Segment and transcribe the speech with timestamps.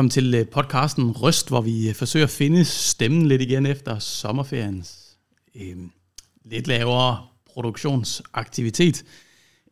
[0.00, 3.98] Velkommen til øh, podcasten Røst, hvor vi øh, forsøger at finde stemmen lidt igen efter
[3.98, 5.16] sommerferiens
[5.54, 5.76] øh,
[6.44, 9.04] lidt lavere produktionsaktivitet.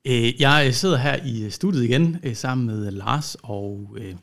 [0.05, 4.14] Øh, jeg øh, sidder her i studiet igen øh, sammen med Lars og øh,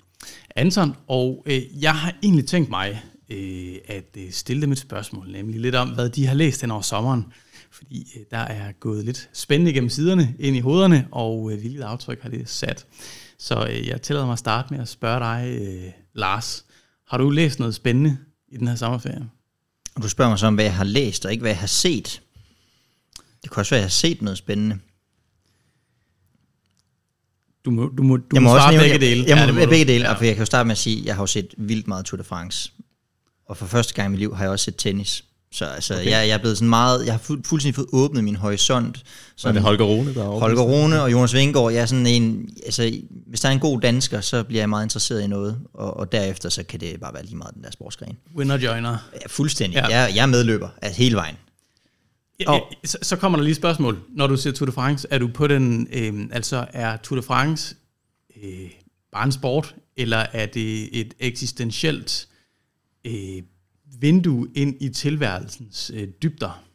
[0.55, 5.59] Anton, og øh, jeg har egentlig tænkt mig øh, at stille dem et spørgsmål, nemlig
[5.59, 7.25] lidt om, hvad de har læst hen over sommeren.
[7.71, 11.81] Fordi øh, der er gået lidt spændende gennem siderne ind i hovederne, og øh, hvilket
[11.81, 12.85] aftryk har det sat.
[13.39, 16.65] Så øh, jeg tillader mig at starte med at spørge dig, øh, Lars.
[17.07, 18.17] Har du læst noget spændende
[18.47, 19.29] i den her sommerferie?
[19.95, 21.67] Og du spørger mig så om, hvad jeg har læst, og ikke hvad jeg har
[21.67, 22.21] set.
[23.43, 24.79] Det kan også være, at jeg har set noget spændende.
[27.65, 29.21] Du må, du må, du jeg må, må svare også begge dele.
[29.21, 29.69] Jeg, jeg, Ja, må, du.
[29.69, 30.11] begge dele, Ja.
[30.11, 30.17] ja.
[30.17, 32.05] for jeg kan jo starte med at sige, at jeg har jo set vildt meget
[32.05, 32.71] Tour de France.
[33.45, 35.23] Og for første gang i mit liv har jeg også set tennis.
[35.55, 36.05] Så altså, okay.
[36.05, 39.03] jeg, jeg er blevet sådan meget, jeg har fu- fuldstændig fået åbnet min horisont.
[39.35, 40.27] Så er det Holger Rune, der er?
[40.39, 43.81] Holger Rune og Jonas Vingegaard, jeg er sådan en, altså, hvis der er en god
[43.81, 47.13] dansker, så bliver jeg meget interesseret i noget, og, og derefter så kan det bare
[47.13, 48.17] være lige meget den der sportsgren.
[48.35, 48.97] Winner joiner.
[49.13, 49.75] Ja, fuldstændig.
[49.75, 49.87] Ja.
[49.87, 51.35] Jeg, jeg er medløber, altså hele vejen.
[52.39, 53.99] Ja, ja, så, så kommer der lige et spørgsmål.
[54.09, 57.25] Når du siger Tour de France, er du på den, øh, altså er Tour de
[57.25, 57.75] France
[58.43, 58.69] øh,
[59.11, 62.27] bare en sport, eller er det et eksistentielt
[63.05, 63.41] øh,
[63.99, 66.65] vindue ind i tilværelsens øh, dybder?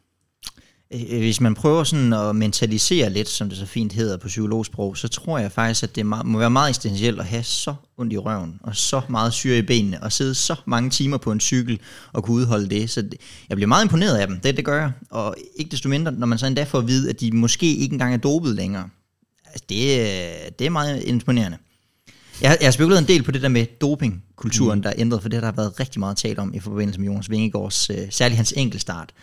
[0.93, 4.27] Øh, øh, hvis man prøver sådan at mentalisere lidt, som det så fint hedder på
[4.27, 8.13] psykologsprog, så tror jeg faktisk, at det må være meget essentielt at have så ondt
[8.13, 11.39] i røven, og så meget syre i benene, og sidde så mange timer på en
[11.39, 11.79] cykel,
[12.13, 12.89] og kunne udholde det.
[12.89, 13.09] Så
[13.49, 14.91] jeg bliver meget imponeret af dem, det, det gør jeg.
[15.09, 17.93] Og ikke desto mindre, når man så endda får at vide, at de måske ikke
[17.93, 18.89] engang er dopet længere.
[19.45, 21.57] Altså, det, øh, det er meget imponerende.
[22.41, 24.83] Jeg, jeg har spekuleret en del på det der med dopingkulturen, mm.
[24.83, 27.07] der er ændret, for det har der været rigtig meget tale om i forbindelse med
[27.07, 29.13] Jonas Vingegaards, øh, særligt hans enkeltstart.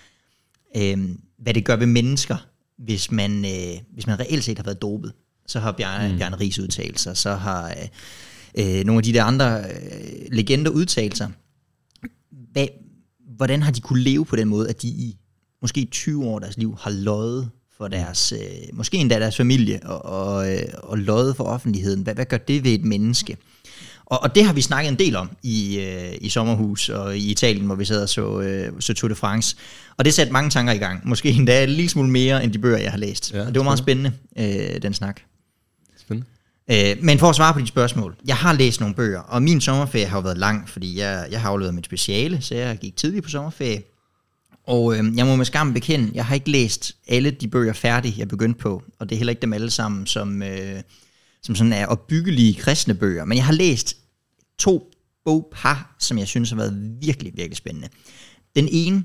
[0.76, 2.36] Øh, hvad det gør ved mennesker,
[2.78, 5.12] hvis man, øh, hvis man reelt set har været dopet.
[5.46, 6.18] Så har Bjarne, mm.
[6.18, 10.70] Bjarne Ries udtalt sig, så har øh, øh, nogle af de der andre øh, legender
[10.70, 11.30] udtalt sig.
[12.52, 12.66] Hvad,
[13.36, 15.16] hvordan har de kunne leve på den måde, at de i
[15.62, 18.38] måske 20 år af deres liv har løjet for deres, øh,
[18.72, 22.02] måske endda deres familie, og, og, øh, og løjet for offentligheden.
[22.02, 23.36] Hvad, hvad gør det ved et menneske?
[24.06, 27.30] Og, og det har vi snakket en del om i, øh, i sommerhus og i
[27.30, 29.56] Italien, hvor vi sad og så, øh, så Tour de France.
[29.96, 31.08] Og det satte mange tanker i gang.
[31.08, 33.34] Måske endda en lille smule mere end de bøger, jeg har læst.
[33.34, 35.20] Ja, og det var meget spændende, øh, den snak.
[35.98, 36.28] Spændende.
[36.70, 39.60] Øh, men for at svare på dit spørgsmål, jeg har læst nogle bøger, og min
[39.60, 42.96] sommerferie har jo været lang, fordi jeg, jeg har afleveret mit speciale, så jeg gik
[42.96, 43.82] tidligt på sommerferie.
[44.68, 48.14] Og øh, jeg må med skam bekende, jeg har ikke læst alle de bøger færdige,
[48.18, 50.82] jeg begyndte på, og det er heller ikke dem alle sammen, som, øh,
[51.42, 53.24] som sådan er opbyggelige kristne bøger.
[53.24, 53.96] Men jeg har læst
[54.58, 54.90] to
[55.24, 57.88] bogpar, som jeg synes har været virkelig, virkelig spændende.
[58.56, 59.04] Den ene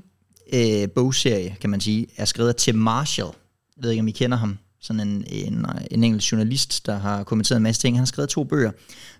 [0.52, 3.30] øh, bogserie, kan man sige, er skrevet af Tim Marshall.
[3.76, 4.58] Jeg ved ikke, om I kender ham.
[4.80, 7.96] Sådan en, en, en engelsk journalist, der har kommenteret en masse ting.
[7.96, 8.70] Han har skrevet to bøger,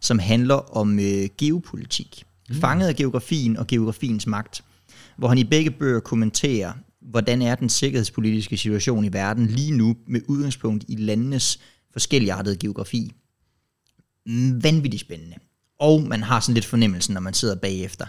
[0.00, 2.25] som handler om øh, geopolitik.
[2.49, 2.55] Mm.
[2.55, 4.62] Fanget af geografien og geografiens magt.
[5.17, 9.97] Hvor han i begge bøger kommenterer, hvordan er den sikkerhedspolitiske situation i verden lige nu
[10.07, 11.61] med udgangspunkt i landenes
[11.93, 13.13] forskelligartede geografi.
[14.63, 15.37] Vanvittigt spændende.
[15.81, 18.07] Og man har sådan lidt fornemmelsen, når man sidder bagefter,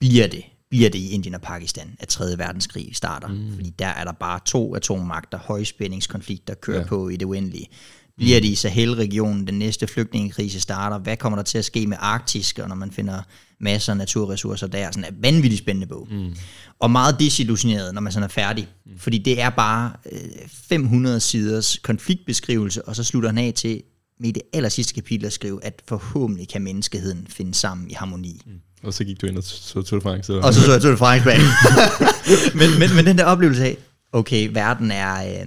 [0.00, 2.38] bliver det, bliver det i Indien og Pakistan, at 3.
[2.38, 3.28] verdenskrig starter.
[3.28, 3.54] Mm.
[3.54, 6.80] Fordi der er der bare to atommagter, højspændingskonflikter kører.
[6.80, 6.86] Ja.
[6.86, 7.68] på i det uendelige.
[8.16, 10.98] Bliver det i Sahel-regionen, den næste flygtningekrise starter?
[10.98, 13.22] Hvad kommer der til at ske med Arktis, og når man finder
[13.64, 14.90] masser af naturressourcer der?
[14.90, 16.08] Sådan en vanvittigt spændende bog.
[16.10, 16.36] Mm.
[16.78, 18.68] Og meget desillusioneret, når man sådan er færdig.
[18.86, 18.98] Mm.
[18.98, 23.82] Fordi det er bare øh, 500 siders konfliktbeskrivelse, og så slutter han af til
[24.20, 28.40] med det aller sidste kapitel at skrive, at forhåbentlig kan menneskeheden finde sammen i harmoni.
[28.46, 28.52] Mm.
[28.82, 30.32] Og så gik du ind og så Tour de France.
[30.32, 30.46] Eller?
[30.46, 31.38] Og så så jeg Tour de France bag.
[32.60, 33.76] men, men, men den der oplevelse af,
[34.12, 35.46] okay, verden er, øh,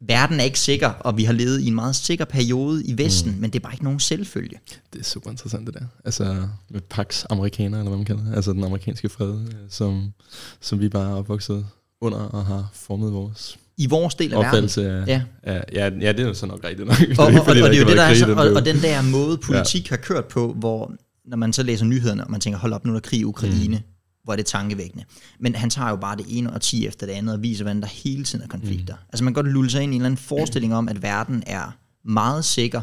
[0.00, 3.32] verden er ikke sikker, og vi har levet i en meget sikker periode i Vesten,
[3.32, 3.40] mm.
[3.40, 4.56] men det er bare ikke nogen selvfølge.
[4.92, 5.80] Det er super interessant det der.
[6.04, 6.36] Altså
[6.70, 8.34] med Pax Amerikaner, eller hvad man kalder det.
[8.34, 10.12] Altså den amerikanske fred, øh, som,
[10.60, 11.66] som vi bare er opvokset
[12.00, 14.46] under og har formet vores I vores del af verden.
[14.46, 15.22] opfattelse af, Ja.
[15.46, 15.60] ja.
[16.00, 16.96] Ja, det er jo så nok rigtigt nok.
[17.18, 18.76] Og, og, og, og det er jo ikke det, der er så, og, og den
[18.76, 19.96] der måde, politik ja.
[19.96, 20.92] har kørt på, hvor
[21.24, 23.24] når man så læser nyhederne, og man tænker, hold op, nu er der krig i
[23.24, 23.82] Ukraine, mm.
[24.24, 25.04] Hvor er det tankevækkende.
[25.38, 27.80] Men han tager jo bare det ene og ti efter det andet, og viser, hvordan
[27.80, 28.94] der hele tiden er konflikter.
[28.94, 29.00] Mm.
[29.08, 31.42] Altså man kan godt lulle sig ind i en eller anden forestilling om, at verden
[31.46, 32.82] er meget sikker,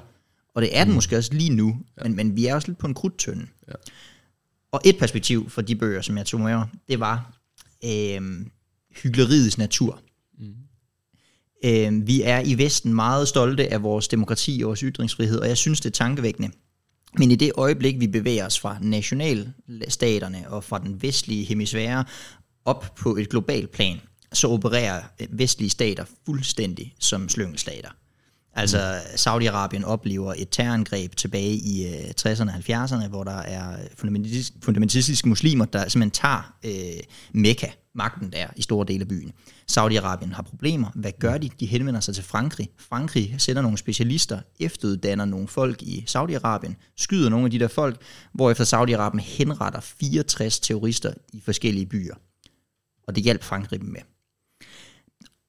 [0.56, 0.96] og det er den mm.
[0.96, 2.04] måske også lige nu, ja.
[2.04, 3.48] men, men vi er også lidt på en krudtønde.
[3.68, 3.74] Ja.
[4.72, 7.34] Og et perspektiv for de bøger, som jeg tog med mig, det var
[7.86, 8.22] øh,
[9.04, 10.02] hyggeleriets natur.
[11.66, 15.58] Øh, vi er i Vesten meget stolte af vores demokrati og vores ytringsfrihed, og jeg
[15.58, 16.52] synes, det er tankevækkende.
[17.14, 22.06] Men i det øjeblik, vi bevæger os fra nationalstaterne og fra den vestlige hemisfære
[22.66, 24.02] op på et globalt plan,
[24.34, 27.90] så opererer vestlige stater fuldstændig som slyngelstater.
[28.54, 33.78] Altså, Saudi-Arabien oplever et terrorangreb tilbage i øh, 60'erne og 70'erne, hvor der er
[34.62, 37.68] fundamentalistiske muslimer, der simpelthen tager øh, Mekka,
[37.98, 39.32] magten der i store dele af byen.
[39.72, 40.92] Saudi-Arabien har problemer.
[40.96, 41.50] Hvad gør de?
[41.60, 42.70] De henvender sig til Frankrig.
[42.78, 48.02] Frankrig sender nogle specialister, efteruddanner nogle folk i Saudi-Arabien, skyder nogle af de der folk,
[48.34, 52.16] hvorefter Saudi-Arabien henretter 64 terrorister i forskellige byer.
[53.08, 54.02] Og det hjalp Frankrig dem med.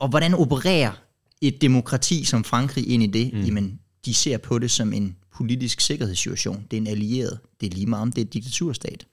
[0.00, 0.92] Og hvordan opererer
[1.40, 3.32] et demokrati som Frankrig ind i det?
[3.32, 3.40] Mm.
[3.40, 6.66] Jamen, de ser på det som en politisk sikkerhedssituation.
[6.70, 7.38] Det er en allieret.
[7.60, 9.06] Det er lige meget om det er et diktaturstat.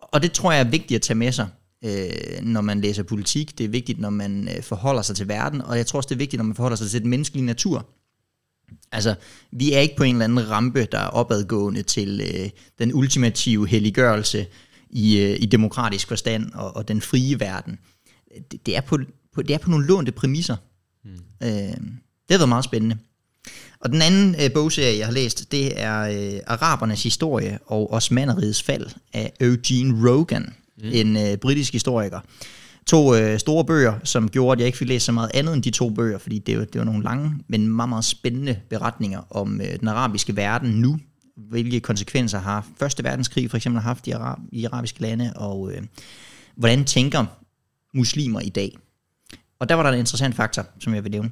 [0.00, 1.48] Og det tror jeg er vigtigt at tage med sig,
[1.84, 3.58] øh, når man læser politik.
[3.58, 5.62] Det er vigtigt, når man øh, forholder sig til verden.
[5.62, 7.86] Og jeg tror også, det er vigtigt, når man forholder sig til den menneskelige natur.
[8.92, 9.14] Altså,
[9.52, 13.68] vi er ikke på en eller anden rampe, der er opadgående til øh, den ultimative
[13.68, 14.46] helliggørelse
[14.90, 17.78] i, øh, i demokratisk forstand og, og den frie verden.
[18.50, 18.98] Det, det, er på,
[19.34, 20.56] på, det er på nogle lånte præmisser.
[21.04, 21.10] Mm.
[21.42, 21.50] Øh,
[22.28, 22.98] det har været meget spændende.
[23.80, 28.62] Og den anden øh, bogserie, jeg har læst, det er øh, Arabernes historie og Osmaneriets
[28.62, 30.90] fald af Eugene Rogan, mm.
[30.92, 32.20] en øh, britisk historiker.
[32.86, 35.62] To øh, store bøger, som gjorde, at jeg ikke fik læst så meget andet end
[35.62, 39.60] de to bøger, fordi det det var nogle lange, men meget, meget spændende beretninger om
[39.60, 40.98] øh, den arabiske verden nu,
[41.36, 45.82] hvilke konsekvenser har Første Verdenskrig for eksempel haft i, arab, i arabiske lande, og øh,
[46.56, 47.26] hvordan tænker
[47.94, 48.78] muslimer i dag.
[49.58, 51.30] Og der var der en interessant faktor, som jeg vil nævne.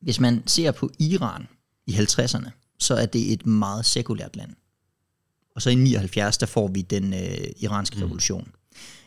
[0.00, 1.48] Hvis man ser på Iran
[1.86, 4.50] i 50'erne, så er det et meget sekulært land.
[5.58, 8.02] Og så i 79, der får vi den øh, iranske mm.
[8.02, 8.48] revolution.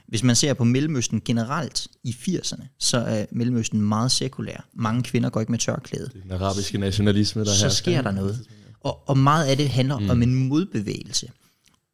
[0.07, 4.67] Hvis man ser på Mellemøsten generelt i 80'erne, så er Mellemøsten meget sekulær.
[4.73, 6.05] Mange kvinder går ikke med tørklæde.
[6.05, 8.47] Det er den arabiske nationalisme, der Så sker der noget.
[8.79, 10.09] Og, og meget af det handler mm.
[10.09, 11.31] om en modbevægelse.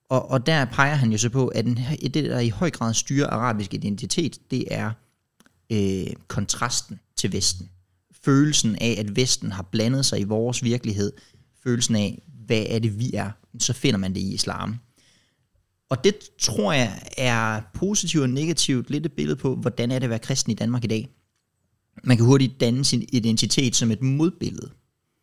[0.09, 2.93] Og, og der peger han jo så på, at den, det, der i høj grad
[2.93, 4.91] styrer arabisk identitet, det er
[5.71, 7.69] øh, kontrasten til Vesten.
[8.25, 11.11] Følelsen af, at Vesten har blandet sig i vores virkelighed.
[11.63, 13.31] Følelsen af, hvad er det, vi er.
[13.59, 14.75] Så finder man det i islam.
[15.89, 20.03] Og det tror jeg er positivt og negativt lidt et billede på, hvordan er det
[20.03, 21.09] at være kristen i Danmark i dag.
[22.03, 24.69] Man kan hurtigt danne sin identitet som et modbillede.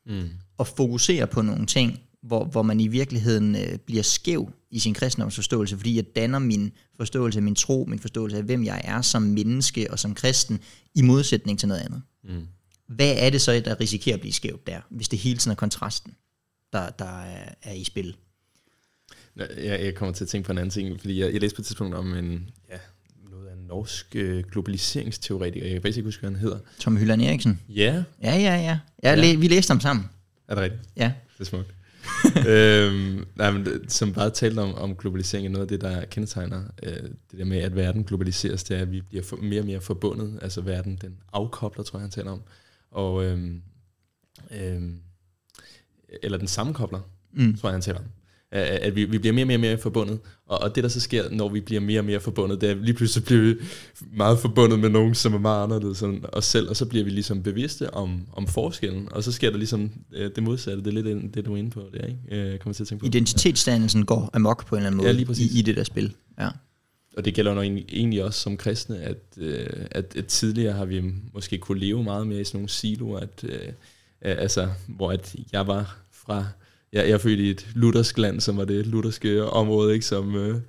[0.07, 0.29] Mm.
[0.59, 4.95] Og fokusere på nogle ting, hvor, hvor man i virkeligheden øh, bliver skæv i sin
[4.95, 9.03] kristendomsforståelse, fordi jeg danner min forståelse af min tro, min forståelse af, hvem jeg er
[9.03, 10.61] som menneske og som kristen,
[10.95, 12.03] i modsætning til noget andet.
[12.25, 12.47] Mm.
[12.89, 15.57] Hvad er det så, der risikerer at blive skævt der, hvis det hele tiden er
[15.57, 16.15] kontrasten,
[16.75, 18.17] der, der er, er i spil?
[19.37, 21.63] Jeg, jeg kommer til at tænke på en anden ting, fordi jeg, jeg læste på
[21.63, 22.77] et tidspunkt om en, ja,
[23.31, 25.67] noget af en norsk øh, globaliseringsteoretiker.
[25.67, 26.59] Jeg kan faktisk ikke huske, hvad han hedder.
[26.79, 27.61] Tom Hylland Eriksen?
[27.69, 28.03] Ja.
[28.23, 28.79] Ja, ja, ja.
[29.03, 29.37] ja, ja.
[29.37, 30.11] vi læste ham sammen.
[30.49, 30.83] Er det rigtigt?
[30.97, 31.13] Ja.
[31.39, 31.75] Det er smukt.
[32.49, 36.93] øhm, nej, men, som bare talte om, om globalisering, noget af det, der kendetegner øh,
[36.93, 39.81] det der med, at verden globaliseres, det er, at vi bliver for, mere og mere
[39.81, 40.39] forbundet.
[40.43, 42.43] Altså verden, den afkobler, tror jeg, han taler om.
[42.91, 43.63] Og, øhm,
[44.51, 45.01] øhm,
[46.23, 47.01] eller den sammenkobler,
[47.33, 47.57] mm.
[47.57, 48.05] tror jeg, han taler om
[48.55, 50.19] at vi, vi bliver mere og mere, mere forbundet.
[50.47, 52.75] Og, og det, der så sker, når vi bliver mere og mere forbundet, det er,
[52.75, 53.55] at lige pludselig bliver vi
[54.17, 57.11] meget forbundet med nogen, som er meget anderledes end os selv, og så bliver vi
[57.11, 60.85] ligesom bevidste om, om forskellen, og så sker der ligesom øh, det modsatte.
[60.85, 62.21] Det er lidt det, du er inde på, det er, ikke?
[62.29, 63.07] Jeg øh, kommer til at tænke på.
[63.07, 66.15] Identitetsdannelsen går amok på en eller anden måde ja, lige i, i det der spil.
[66.39, 66.49] Ja.
[67.17, 71.03] Og det gælder jo egentlig også som kristne, at, øh, at, at tidligere har vi
[71.35, 73.73] måske kunne leve meget mere i sådan nogle siloer, at, øh,
[74.23, 76.47] altså, hvor at jeg var fra
[76.93, 80.37] ja, jeg er født i et luthersk land, som var det lutherske område, ikke, som...
[80.37, 80.61] Øh,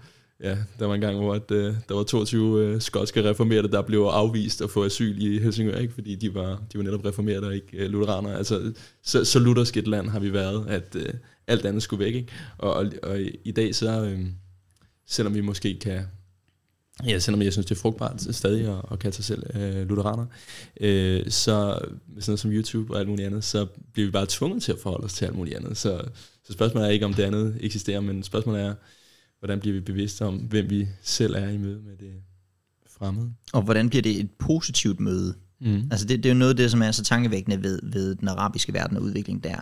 [0.43, 3.81] ja, der var en gang, hvor at, øh, der var 22 øh, skotske reformerede, der
[3.81, 5.93] blev afvist at få asyl i Helsingør, ikke?
[5.93, 8.37] fordi de var, de var netop reformerede og ikke øh, lutheranere.
[8.37, 11.13] Altså, så, så luthersk et land har vi været, at øh,
[11.47, 12.15] alt andet skulle væk.
[12.15, 12.31] Ikke?
[12.57, 14.19] Og, og, og i dag så, øh,
[15.07, 16.01] selvom vi måske kan
[17.03, 20.25] Ja, selvom jeg synes, det er frugtbart stadig at, at kalde sig selv øh, lutheraner,
[20.81, 24.25] øh, så med sådan noget som YouTube og alt muligt andet, så bliver vi bare
[24.29, 25.77] tvunget til at forholde os til alt muligt andet.
[25.77, 26.01] Så,
[26.43, 28.73] så spørgsmålet er ikke, om det andet eksisterer, men spørgsmålet er,
[29.39, 32.13] hvordan bliver vi bevidste om, hvem vi selv er i møde med det
[32.89, 33.33] fremmede.
[33.53, 35.33] Og hvordan bliver det et positivt møde?
[35.61, 35.87] Mm.
[35.91, 38.27] Altså det, det er jo noget af det, som er så tankevækkende ved, ved den
[38.27, 39.57] arabiske verden og udvikling der,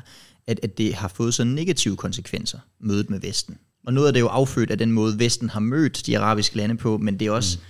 [0.47, 3.57] at, at det har fået så negative konsekvenser, mødet med Vesten.
[3.85, 6.57] Og noget af det er jo affødt af den måde, Vesten har mødt de arabiske
[6.57, 7.57] lande på, men det er også...
[7.57, 7.63] Mm.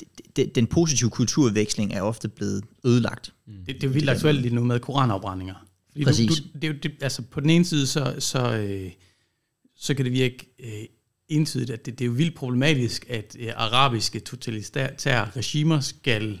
[0.00, 3.32] Det, det, den positive kulturudveksling er ofte blevet ødelagt.
[3.46, 3.52] Mm.
[3.52, 5.54] Det, det er jo vildt aktuelt lige nu med koranafbrændinger.
[5.92, 6.28] Fordi Præcis.
[6.28, 8.90] Du, du, det er jo, det, altså på den ene side, så, så, øh,
[9.76, 10.84] så kan det virke øh,
[11.28, 16.40] entydigt, at det, det er jo vildt problematisk, at øh, arabiske totalitære regimer skal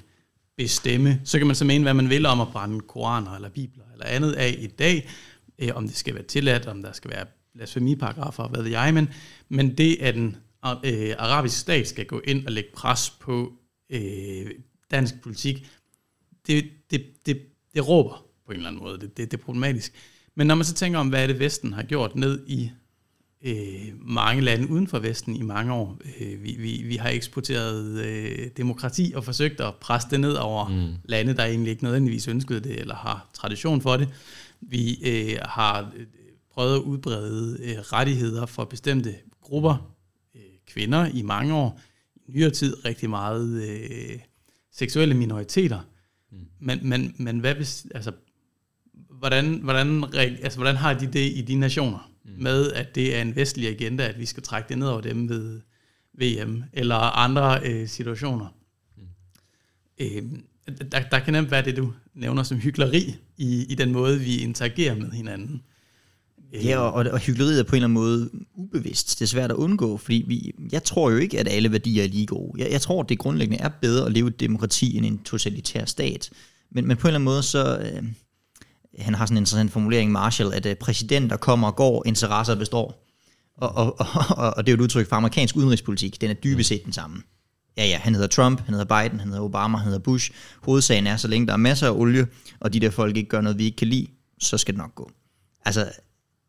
[0.56, 1.20] bestemme.
[1.24, 4.06] Så kan man så mene, hvad man vil om at brænde koraner eller bibler eller
[4.06, 5.10] andet af i dag,
[5.58, 9.08] øh, om det skal være tilladt, om der skal være blasfemiparagrafer, hvad ved jeg, men,
[9.48, 10.36] men det, at den
[10.84, 13.52] øh, arabiske stat skal gå ind og lægge pres på
[13.90, 14.50] øh,
[14.90, 15.70] dansk politik,
[16.46, 17.42] det, det, det,
[17.74, 18.98] det råber på en eller anden måde.
[18.98, 19.92] Det, det, det er problematisk.
[20.34, 22.70] Men når man så tænker om, hvad er det Vesten har gjort ned i
[23.44, 25.98] øh, mange lande uden for Vesten i mange år.
[26.20, 30.68] Øh, vi, vi, vi har eksporteret øh, demokrati og forsøgt at presse det ned over
[30.68, 30.94] mm.
[31.04, 34.08] lande, der egentlig ikke nødvendigvis ønskede det, eller har tradition for det.
[34.60, 35.92] Vi øh, har
[36.58, 39.94] prøvet at udbrede øh, rettigheder for bestemte grupper,
[40.34, 41.80] øh, kvinder i mange år,
[42.16, 44.18] i nyere tid rigtig meget øh,
[44.72, 45.80] seksuelle minoriteter.
[46.32, 46.38] Mm.
[46.60, 48.12] Men, men, men hvad hvis, altså,
[49.10, 52.10] hvordan, hvordan, altså, hvordan har de det i de nationer?
[52.24, 52.42] Mm.
[52.42, 55.28] Med at det er en vestlig agenda, at vi skal trække det ned over dem
[55.28, 55.60] ved
[56.12, 58.46] VM eller andre øh, situationer.
[58.96, 59.02] Mm.
[59.98, 60.22] Øh,
[60.92, 64.36] der, der kan nemt være det, du nævner som hyggeleri i, i den måde, vi
[64.36, 65.62] interagerer med hinanden.
[66.54, 66.66] Øh.
[66.66, 69.18] Ja, og, og hyggeleriet er på en eller anden måde ubevidst.
[69.18, 72.08] Det er svært at undgå, fordi vi, jeg tror jo ikke, at alle værdier er
[72.08, 72.62] lige gode.
[72.62, 75.18] Jeg, jeg tror, at det grundlæggende er bedre at leve i et demokrati end en
[75.18, 76.30] totalitær stat.
[76.70, 77.78] Men, men på en eller anden måde, så...
[77.78, 78.02] Øh,
[78.98, 83.04] han har sådan en interessant formulering, Marshall, at øh, præsidenter kommer og går, interesser består.
[83.56, 83.96] Og, og,
[84.36, 86.20] og, og det er jo et udtryk for amerikansk udenrigspolitik.
[86.20, 87.22] Den er dybest set den samme.
[87.76, 90.30] Ja, ja, han hedder Trump, han hedder Biden, han hedder Obama, han hedder Bush.
[90.62, 92.26] Hovedsagen er, så længe der er masser af olie,
[92.60, 94.06] og de der folk ikke gør noget, vi ikke kan lide,
[94.40, 95.10] så skal det nok gå.
[95.64, 95.90] Altså,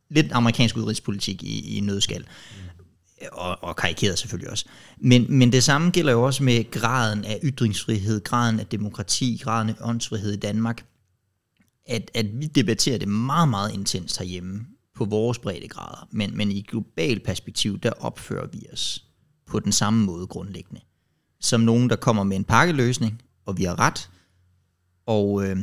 [0.10, 2.26] lidt amerikansk udenrigspolitik i, i nødskal.
[3.32, 4.66] Og, og karikeret selvfølgelig også.
[4.98, 9.70] Men, men det samme gælder jo også med graden af ytringsfrihed, graden af demokrati, graden
[9.70, 10.86] af åndsfrihed i Danmark.
[11.86, 16.08] At, at vi debatterer det meget, meget intenst herhjemme på vores breddegrader.
[16.12, 19.06] Men, men i global perspektiv, der opfører vi os
[19.46, 20.82] på den samme måde grundlæggende.
[21.42, 24.10] Som nogen, der kommer med en pakkeløsning, og vi har ret.
[25.06, 25.58] Og øh,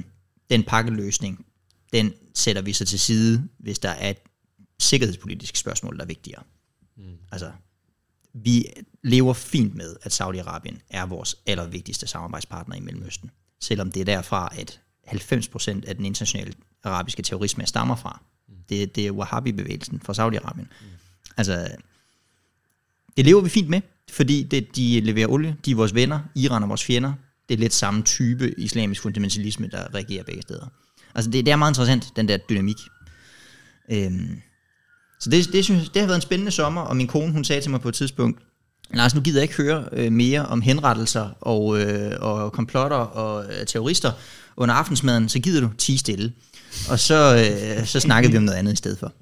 [0.50, 1.46] den pakkeløsning,
[1.92, 4.18] den sætter vi så til side, hvis der er et
[4.87, 6.43] sikkerhedspolitisk spørgsmål, der er vigtigere.
[6.97, 7.05] Mm.
[7.33, 7.52] Altså,
[8.35, 8.64] vi
[9.02, 13.31] lever fint med, at Saudi-Arabien er vores allervigtigste samarbejdspartner i Mellemøsten.
[13.61, 16.52] Selvom det er derfra, at 90% af den internationale
[16.85, 18.23] arabiske terrorisme stammer fra.
[18.49, 18.55] Mm.
[18.69, 20.66] Det, det er Wahhabi-bevægelsen fra Saudi-Arabien.
[20.81, 20.87] Mm.
[21.37, 21.69] Altså,
[23.16, 26.62] det lever vi fint med, fordi det, de leverer olie, de er vores venner, Iran
[26.62, 27.12] er vores fjender.
[27.49, 30.66] Det er lidt samme type islamisk fundamentalisme, der reagerer begge steder.
[31.14, 32.76] Altså det, det er meget interessant, den der dynamik.
[33.90, 34.43] Øhm,
[35.20, 37.62] så det, det, synes, det har været en spændende sommer, og min kone hun sagde
[37.62, 38.42] til mig på et tidspunkt,
[38.94, 43.44] Lars, nu gider jeg ikke høre øh, mere om henrettelser og, øh, og komplotter og
[43.44, 44.12] øh, terrorister
[44.56, 46.32] under aftensmaden, så gider du ti stille.
[46.90, 47.37] Og så,
[47.78, 49.12] øh, så snakkede vi om noget andet i stedet for.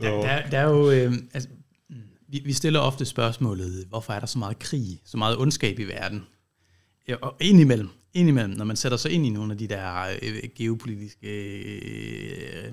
[0.00, 1.48] Der, der, der er jo, øh, altså,
[2.28, 5.84] vi, vi stiller ofte spørgsmålet, hvorfor er der så meget krig, så meget ondskab i
[5.84, 6.22] verden?
[7.22, 11.28] Og indimellem, indimellem, når man sætter sig ind i nogle af de der øh, geopolitiske
[11.28, 12.72] øh,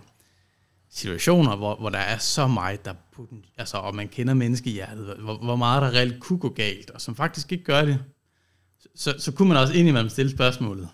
[0.91, 5.37] situationer, hvor, hvor der er så meget, der putten, altså, og man kender menneskehjertet, hvor,
[5.37, 7.99] hvor meget der reelt kunne gå galt, og som faktisk ikke gør det,
[8.95, 10.89] så, så kunne man også indimellem stille spørgsmålet,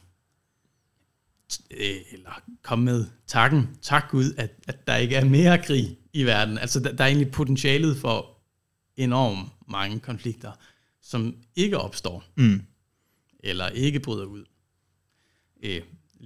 [1.72, 6.24] øh, eller komme med takken, tak Gud, at, at der ikke er mere krig i
[6.24, 6.58] verden.
[6.58, 8.38] Altså, der, der er egentlig potentialet for
[8.98, 10.52] enormt mange konflikter,
[11.02, 12.62] som ikke opstår, mm.
[13.40, 14.46] eller ikke bryder ud.
[15.64, 15.82] Øh,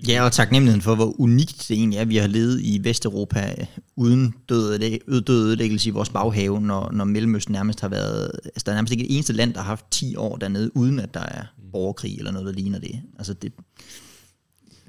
[0.08, 3.56] Ja, og taknemmeligheden for, hvor unikt det egentlig er, at vi har levet i Vesteuropa
[3.60, 4.80] øh, uden død,
[5.22, 8.32] død ødelæggelse i vores baghave, når, når Mellemøsten nærmest har været...
[8.46, 11.00] Altså, der er nærmest ikke et eneste land, der har haft 10 år dernede, uden
[11.00, 13.02] at der er borgerkrig eller noget, der ligner det.
[13.18, 13.54] Altså, det...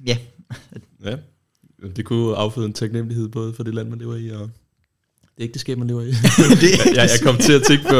[0.06, 0.18] Ja.
[1.04, 1.16] ja.
[1.96, 4.50] Det kunne afføde en taknemmelighed både for det land, man lever i, og
[5.38, 6.06] det ægteskab, man lever i.
[6.62, 7.96] det jeg, jeg, kom til at tænke på,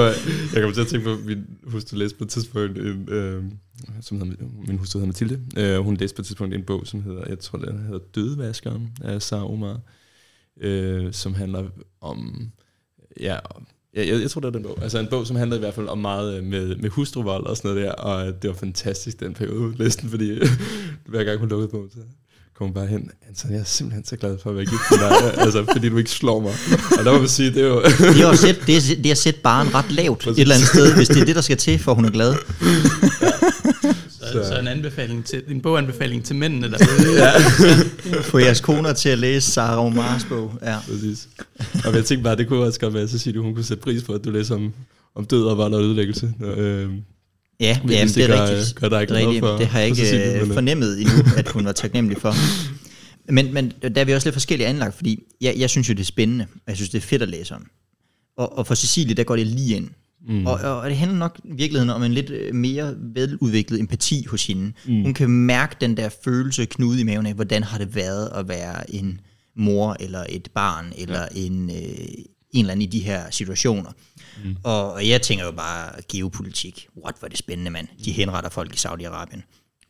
[0.54, 3.44] jeg kom til at tænke på, min hustru læste på et tidspunkt, en, øh,
[4.00, 7.02] som hedder, min hustru hedder Mathilde, øh, hun læste på et tidspunkt en bog, som
[7.02, 9.80] hedder, jeg tror, den hedder Dødevaskeren af Sarah Omar,
[10.60, 11.68] øh, som handler
[12.00, 12.50] om,
[13.20, 13.38] ja,
[13.94, 14.78] jeg, jeg, jeg tror, det er den bog.
[14.82, 17.56] Altså en bog, som handler i hvert fald om meget øh, med, med hustruvold og
[17.56, 20.38] sådan noget der, og det var fantastisk, den periode, læste den, fordi
[21.10, 21.98] hver gang hun lukkede på, så
[22.58, 25.38] kom bare hen, Anton, jeg er simpelthen så glad for at være gift med dig,
[25.44, 26.54] altså, fordi du ikke slår mig.
[26.98, 27.82] Og der må man sige, det er jo...
[27.82, 30.54] det, er at sætte, det, er, det er at sætte barn ret lavt et eller
[30.54, 32.34] andet sted, hvis det er det, der skal til, for hun er glad.
[34.32, 36.78] Så, så en, anbefaling til, en boganbefaling til mændene der.
[37.16, 37.32] ja.
[38.30, 40.52] Få jeres koner til at læse Sarah Omars bog.
[40.62, 40.78] Ja.
[40.88, 41.28] Præcis.
[41.84, 43.82] Og jeg tænkte bare, det kunne også godt være, så siger du, hun kunne sætte
[43.82, 44.72] pris på, at du læser om,
[45.14, 46.32] om død og vold og ødelæggelse.
[46.44, 46.88] Øh,
[47.60, 48.74] Ja, jamen, det, det er gør, rigtigt.
[48.74, 51.72] Gør dig ikke det, for, det har jeg ikke for fornemmet endnu, at hun var
[51.72, 52.34] taknemmelig for.
[53.32, 56.00] Men, men der er vi også lidt forskellige anlagt, fordi jeg, jeg synes jo, det
[56.00, 56.46] er spændende.
[56.66, 57.66] Jeg synes, det er fedt at læse om.
[58.36, 59.88] Og, og for Cecilie, der går det lige ind.
[60.28, 60.46] Mm.
[60.46, 64.46] Og, og det handler nok i virkeligheden om en lidt øh, mere veludviklet empati hos
[64.46, 64.72] hende.
[64.86, 65.02] Mm.
[65.02, 68.48] Hun kan mærke den der følelse knude i maven af, hvordan har det været at
[68.48, 69.20] være en
[69.56, 71.40] mor eller et barn eller ja.
[71.40, 71.76] en, øh,
[72.50, 73.90] en eller anden i de her situationer.
[74.44, 74.56] Mm.
[74.62, 76.86] Og, og jeg tænker jo bare geopolitik.
[77.04, 77.88] What var det spændende, mand.
[78.04, 79.42] De henretter folk i Saudi-Arabien.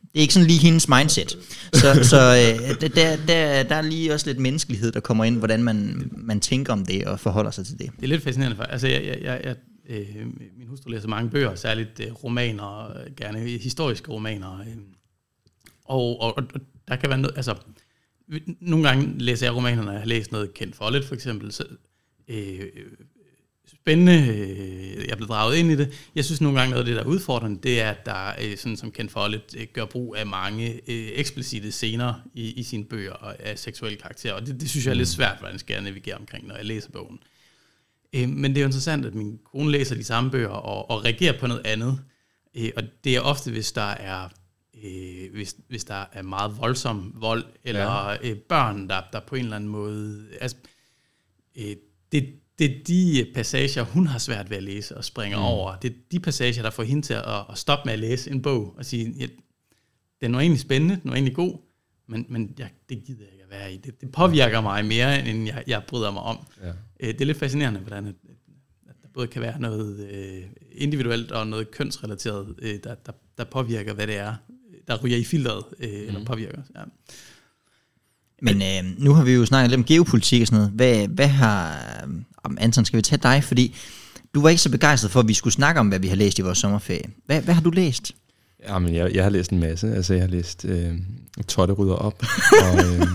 [0.03, 1.39] Det er ikke sådan lige hendes mindset.
[1.73, 5.63] Så, så øh, der, der, der er lige også lidt menneskelighed, der kommer ind, hvordan
[5.63, 7.91] man, man tænker om det og forholder sig til det.
[7.97, 8.57] Det er lidt fascinerende.
[8.57, 9.57] For, altså, jeg, jeg, jeg
[9.89, 14.61] øh, min hustru læser mange bøger, særligt øh, romaner, øh, gerne historiske romaner.
[14.61, 14.77] Øh,
[15.85, 16.45] og, og, og
[16.89, 17.57] der kan være noget, altså,
[18.61, 21.53] nogle gange læser jeg romaner, når jeg har læst noget kendt for lidt, for eksempel.
[21.53, 21.65] Så,
[22.29, 22.67] øh,
[23.83, 26.11] spændende, øh, jeg blev draget ind i det.
[26.15, 28.57] Jeg synes nogle gange noget af det, der er udfordrende, det er, at der, øh,
[28.57, 32.85] sådan som Ken Follett, øh, gør brug af mange øh, eksplicite scener i, i sine
[32.85, 35.83] bøger af seksuelle karakterer, og det, det synes jeg er lidt svært, hvordan skal jeg
[35.83, 37.19] navigere omkring, når jeg læser bogen.
[38.15, 41.05] Øh, men det er jo interessant, at min kone læser de samme bøger og, og
[41.05, 42.01] reagerer på noget andet,
[42.55, 44.29] øh, og det er ofte, hvis der er
[44.85, 48.17] øh, hvis, hvis der er meget voldsom vold, eller ja.
[48.23, 50.27] øh, børn, der, der på en eller anden måde...
[50.41, 50.57] Altså,
[51.57, 51.77] øh,
[52.13, 55.45] det, det er de passager, hun har svært ved at læse og springer mm.
[55.45, 55.77] over.
[55.77, 58.43] Det er de passager, der får hende til at, at stoppe med at læse en
[58.43, 59.27] bog og sige, ja,
[60.21, 61.59] den er egentlig spændende, den er egentlig god,
[62.09, 63.77] men, men jeg, det gider jeg ikke at være i.
[63.77, 66.39] Det, det påvirker mig mere, end jeg, jeg bryder mig om.
[66.63, 66.73] Ja.
[67.03, 68.15] Øh, det er lidt fascinerende, hvordan at,
[68.89, 70.43] at der både kan være noget øh,
[70.73, 74.35] individuelt og noget kønsrelateret, øh, der, der, der påvirker, hvad det er,
[74.89, 76.07] der ryger i filteret, øh, mm.
[76.07, 76.63] eller påvirker.
[76.77, 76.83] Ja.
[78.43, 80.73] Men øh, nu har vi jo snakket lidt om geopolitik og sådan noget.
[80.73, 81.79] Hvad, hvad har...
[82.45, 83.45] Om Anton, skal vi tage dig?
[83.45, 83.75] Fordi
[84.35, 86.39] du var ikke så begejstret for, at vi skulle snakke om, hvad vi har læst
[86.39, 87.11] i vores sommerferie.
[87.27, 88.13] Hvad, hvad har du læst?
[88.69, 89.95] Jamen, jeg, jeg har læst en masse.
[89.95, 90.95] Altså, jeg har læst øh,
[91.49, 92.23] Totte rydder op,
[92.65, 93.07] og øh,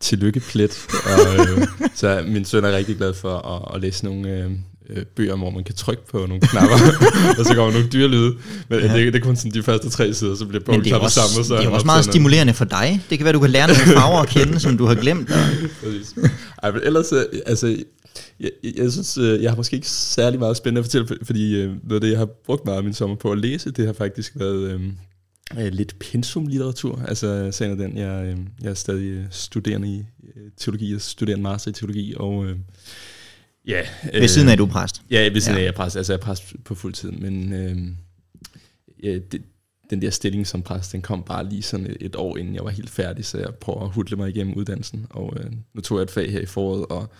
[0.00, 0.86] Tillykke plet.
[1.04, 4.50] Og, øh, så min søn er rigtig glad for at, at læse nogle øh,
[4.90, 6.76] øh, bøger, hvor man kan trykke på nogle knapper,
[7.38, 8.36] og så kommer nogle dyrelyde.
[8.68, 8.96] Men ja.
[8.96, 11.38] det, det er kun sådan de første tre sider, så bliver bogen klappet sammen.
[11.38, 13.00] Og så det er også meget stimulerende for dig.
[13.10, 15.28] Det kan være, du kan lære nogle farver at kende, som du har glemt.
[15.82, 16.14] Præcis.
[16.62, 17.66] Ej, men ellers, øh, altså,
[18.40, 21.56] jeg, jeg, jeg synes, øh, jeg har måske ikke særlig meget spændende at fortælle, fordi
[21.56, 23.86] øh, noget af det, jeg har brugt meget af min sommer på at læse, det
[23.86, 24.80] har faktisk været øh,
[25.54, 27.02] lidt pensum-litteratur.
[27.08, 30.04] Altså, sagen den, jeg, øh, jeg er stadig studerende i
[30.56, 32.56] teologi, jeg studerer en master i teologi, og øh,
[33.66, 33.80] Ja.
[34.14, 35.02] Øh, ved siden af, du er præst?
[35.10, 35.60] Ja, ved siden ja.
[35.60, 35.96] af, jeg er præst.
[35.96, 37.76] Altså, jeg er præst på fuld tid, men øh,
[39.02, 39.42] ja, det,
[39.90, 42.64] den der stilling som præst, den kom bare lige sådan et, et år inden jeg
[42.64, 45.06] var helt færdig, så jeg prøver at hudle mig igennem uddannelsen.
[45.10, 47.12] Og øh, nu tog jeg et fag her i foråret, og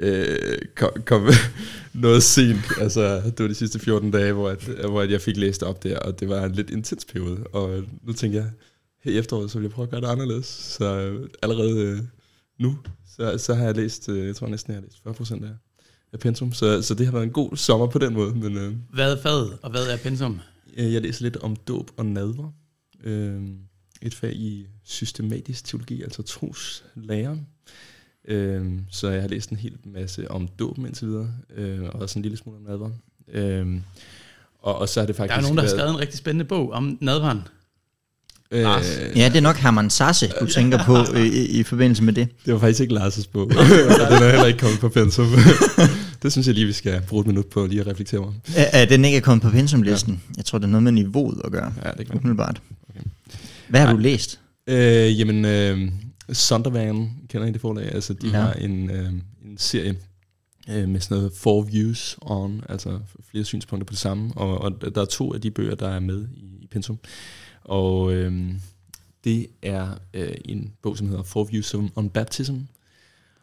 [0.00, 1.28] øh, kom, kom
[1.92, 2.64] noget sent.
[2.80, 5.82] Altså, det var de sidste 14 dage, hvor, at, hvor at jeg fik læst op
[5.82, 7.44] der, og det var en lidt intens periode.
[7.52, 8.50] Og nu tænker jeg,
[9.04, 10.46] her i efteråret, så vil jeg prøve at gøre det anderledes.
[10.46, 11.98] Så øh, allerede øh,
[12.58, 12.78] nu,
[13.16, 15.52] så, så har jeg læst, øh, jeg tror næsten, jeg har læst 40 procent af,
[16.12, 16.52] af pensum.
[16.52, 18.34] Så, så det har været en god sommer på den måde.
[18.34, 20.40] Men, øh, hvad er faget, og hvad er pensum?
[20.76, 22.52] Jeg læser lidt om dåb og nadver.
[23.04, 23.42] Øh,
[24.02, 27.36] et fag i systematisk teologi, altså troslærer.
[28.30, 32.18] Øh, så jeg har læst en hel masse om dåb indtil videre, øh, og også
[32.18, 32.90] en lille smule om nadver.
[33.32, 33.80] Øh,
[34.62, 36.44] og, og så har det faktisk Der er nogen, der har skrevet en rigtig spændende
[36.44, 37.42] bog om nadveren.
[38.52, 38.62] Øh,
[39.16, 42.28] ja, det er nok Herman Sasse, du tænker på i, i forbindelse med det.
[42.44, 43.50] Det var faktisk ikke Lars' bog.
[43.50, 45.26] den er heller ikke kommet på pensum.
[46.22, 48.32] det synes jeg lige, vi skal bruge et minut på lige at reflektere over.
[48.56, 50.12] Er, er den ikke er kommet på pensumlisten?
[50.12, 50.34] Ja.
[50.36, 51.72] Jeg tror, det er noget med niveauet at gøre.
[51.84, 52.62] Ja, det kan Umiddelbart.
[52.90, 53.00] Okay.
[53.68, 53.94] Hvad har Nej.
[53.94, 54.40] du læst?
[54.66, 55.90] Øh, jamen, øh,
[56.32, 57.94] Sondervan, kender I det forlag?
[57.94, 58.40] Altså, de ja.
[58.40, 59.12] har en, øh,
[59.44, 59.96] en serie
[60.70, 64.32] øh, med sådan noget four views on, altså flere synspunkter på det samme.
[64.36, 66.98] Og, og der er to af de bøger, der er med i, i pensum.
[67.64, 68.54] Og øh,
[69.24, 72.56] det er øh, en bog, som hedder Four Views on Baptism,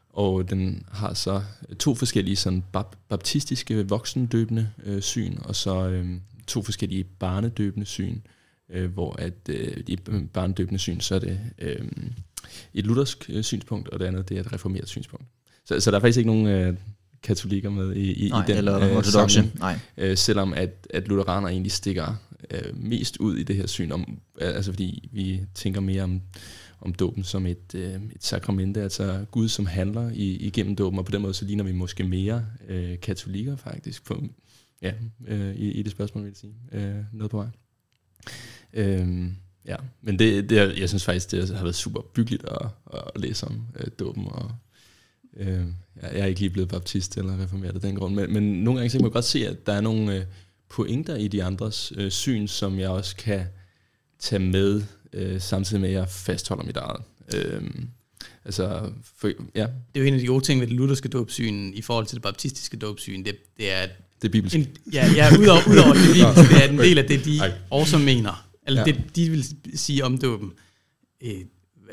[0.10, 1.41] og den har så
[1.80, 6.10] to forskellige sådan bap- baptistiske voksendøbende øh, syn, og så øh,
[6.47, 8.19] to forskellige barnedøbende syn,
[8.69, 9.95] øh, hvor at øh, i
[10.34, 11.86] barnedøbende syn, så er det øh,
[12.73, 15.26] et luthersk øh, synspunkt, og det andet det er et reformeret synspunkt.
[15.65, 16.78] Så, så der er faktisk ikke nogen øh,
[17.23, 19.80] katolikker med i, i, Nej, i den eller øh, samling, Nej.
[19.97, 22.15] Øh, selvom at, at lutheraner egentlig stikker
[22.52, 26.21] øh, mest ud i det her syn, om, altså fordi vi tænker mere om,
[26.82, 31.06] om dåben som et, øh, et sakramente, altså Gud som handler i, igennem dåben, og
[31.06, 34.23] på den måde så ligner vi måske mere øh, katolikker faktisk, på,
[34.82, 34.93] ja,
[35.28, 37.47] øh, i, i det spørgsmål vil jeg sige, øh, noget på vej.
[38.73, 39.28] Øh,
[39.67, 43.47] ja, men det, det, jeg synes faktisk, det har været super byggeligt at, at læse
[43.47, 44.51] om øh, dåben, og
[45.38, 45.65] øh,
[46.01, 48.89] jeg er ikke lige blevet baptist eller reformeret af den grund, men, men nogle gange
[48.89, 50.15] så kan man godt se, at der er nogle...
[50.15, 50.25] Øh,
[50.69, 53.45] pointer i de andres øh, syn, som jeg også kan
[54.19, 54.82] tage med,
[55.13, 57.01] øh, samtidig med at jeg fastholder mit eget.
[57.34, 57.62] Øh,
[58.45, 59.62] altså, for, ja.
[59.62, 62.15] Det er jo en af de gode ting ved det lutherske dåbsyn i forhold til
[62.15, 63.89] det baptistiske dåbsyn, det, det er, at
[64.21, 64.56] det er bibelsk.
[64.56, 67.97] En, ja, ja udover, udover det bibelske, det er en del af det, de også
[67.97, 68.46] mener.
[68.67, 68.91] Eller ja.
[68.91, 70.51] det, de vil sige om dåben.
[71.23, 71.41] Øh,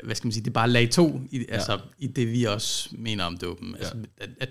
[0.05, 1.45] hvad skal man sige, det er bare lag to, i, ja.
[1.55, 3.75] altså i det vi også mener om dåben.
[3.75, 4.25] Altså, ja.
[4.25, 4.49] at, at,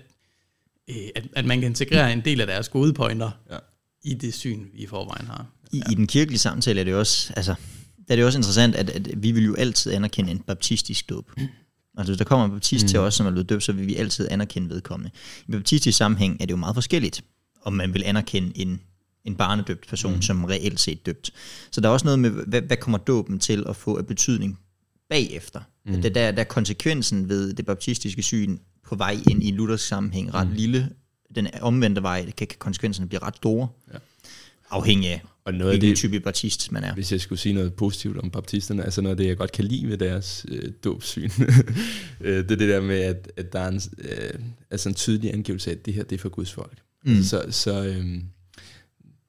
[0.90, 3.58] øh, at, at man kan integrere en del af deres gode pointer ja
[4.04, 5.46] i det syn, vi i forvejen har.
[5.72, 5.92] I, ja.
[5.92, 7.54] I den kirkelige samtale er det også, altså,
[8.08, 11.32] er det også interessant, at, at vi vil jo altid anerkende en baptistisk dåb.
[11.98, 12.88] Altså hvis der kommer en baptist mm.
[12.88, 15.10] til os, som er blevet døbt, så vil vi altid anerkende vedkommende.
[15.48, 17.24] I baptistisk sammenhæng er det jo meget forskelligt,
[17.62, 18.80] om man vil anerkende en,
[19.24, 20.22] en barnedøbt person, mm.
[20.22, 21.30] som reelt set døbt.
[21.70, 24.58] Så der er også noget med, hvad, hvad kommer dåben til at få af betydning
[25.08, 25.60] bagefter.
[25.86, 26.02] Mm.
[26.02, 30.34] Der, der, der er konsekvensen ved det baptistiske syn på vej ind i luthersk sammenhæng
[30.34, 30.54] ret mm.
[30.54, 30.90] lille.
[31.34, 33.68] Den omvendte vej kan, kan konsekvenserne blive ret store.
[33.92, 33.98] Ja.
[34.70, 36.94] Afhængig af, og noget hvilken det, type baptist man er.
[36.94, 39.64] Hvis jeg skulle sige noget positivt om baptisterne, altså noget af det, jeg godt kan
[39.64, 41.30] lide ved deres øh, dåbsyn,
[42.20, 45.32] øh, det er det der med, at, at der er en, øh, altså en tydelig
[45.32, 46.78] angivelse af, at det her det er for Guds folk.
[47.04, 47.22] Mm.
[47.22, 48.06] Så, så øh,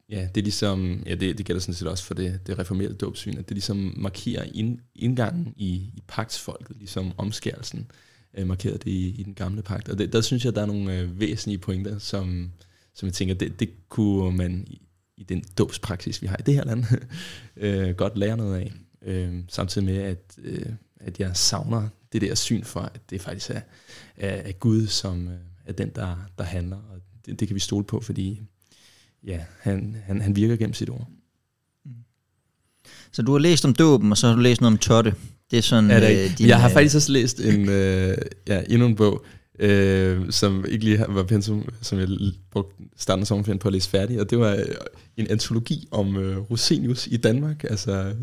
[0.09, 2.93] ja, det er ligesom, ja, det, det gælder sådan set også for det, det reformerede
[2.93, 7.91] dåbsyn, at det ligesom markerer ind, indgangen i, i pagtsfolket, ligesom omskærelsen
[8.37, 9.89] øh, markerede det i, i den gamle pagt.
[9.89, 12.51] Og det, der synes jeg, der er nogle øh, væsentlige pointer, som,
[12.93, 14.81] som jeg tænker, det, det kunne man i,
[15.17, 16.83] i den dåbspraksis, vi har i det her land,
[17.57, 18.73] øh, godt lære noget af.
[19.01, 20.65] Øh, samtidig med, at, øh,
[20.99, 23.61] at jeg savner det der syn for, at det faktisk er,
[24.17, 25.33] er, er Gud, som øh,
[25.65, 26.77] er den, der, der handler.
[26.77, 28.41] Og det, det kan vi stole på, fordi
[29.25, 31.07] ja, han, han, han virker gennem sit ord.
[33.11, 35.13] Så du har læst om dåben, og så har du læst noget om Totte.
[35.51, 35.89] Det er sådan...
[35.89, 38.95] Ja, det er, øh, jeg har øh, faktisk også læst en, øh, ja, endnu en
[38.95, 39.25] bog,
[39.59, 42.07] øh, som ikke lige var pensum, som jeg
[42.51, 44.65] brugte starten af sommerferien på at læse færdig, og det var øh,
[45.17, 48.13] en antologi om øh, Rosenius i Danmark, altså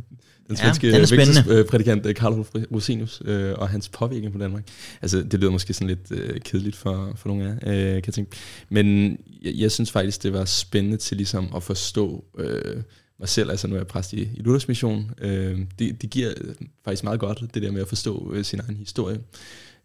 [0.48, 2.32] den svenske ja, øh, prædikant øh, Karl
[2.72, 4.64] Rosenius øh, og hans påvirkning på Danmark.
[5.02, 8.02] Altså, det lyder måske sådan lidt øh, kedeligt for, for nogle af jer, øh, kan
[8.06, 8.36] jeg tænke.
[8.68, 12.82] Men jeg, jeg synes faktisk, det var spændende til ligesom at forstå øh,
[13.18, 15.10] mig selv, altså nu er jeg præst i, i Luthers Mission.
[15.20, 16.32] Øh, det, det giver
[16.84, 19.18] faktisk meget godt, det der med at forstå øh, sin egen historie.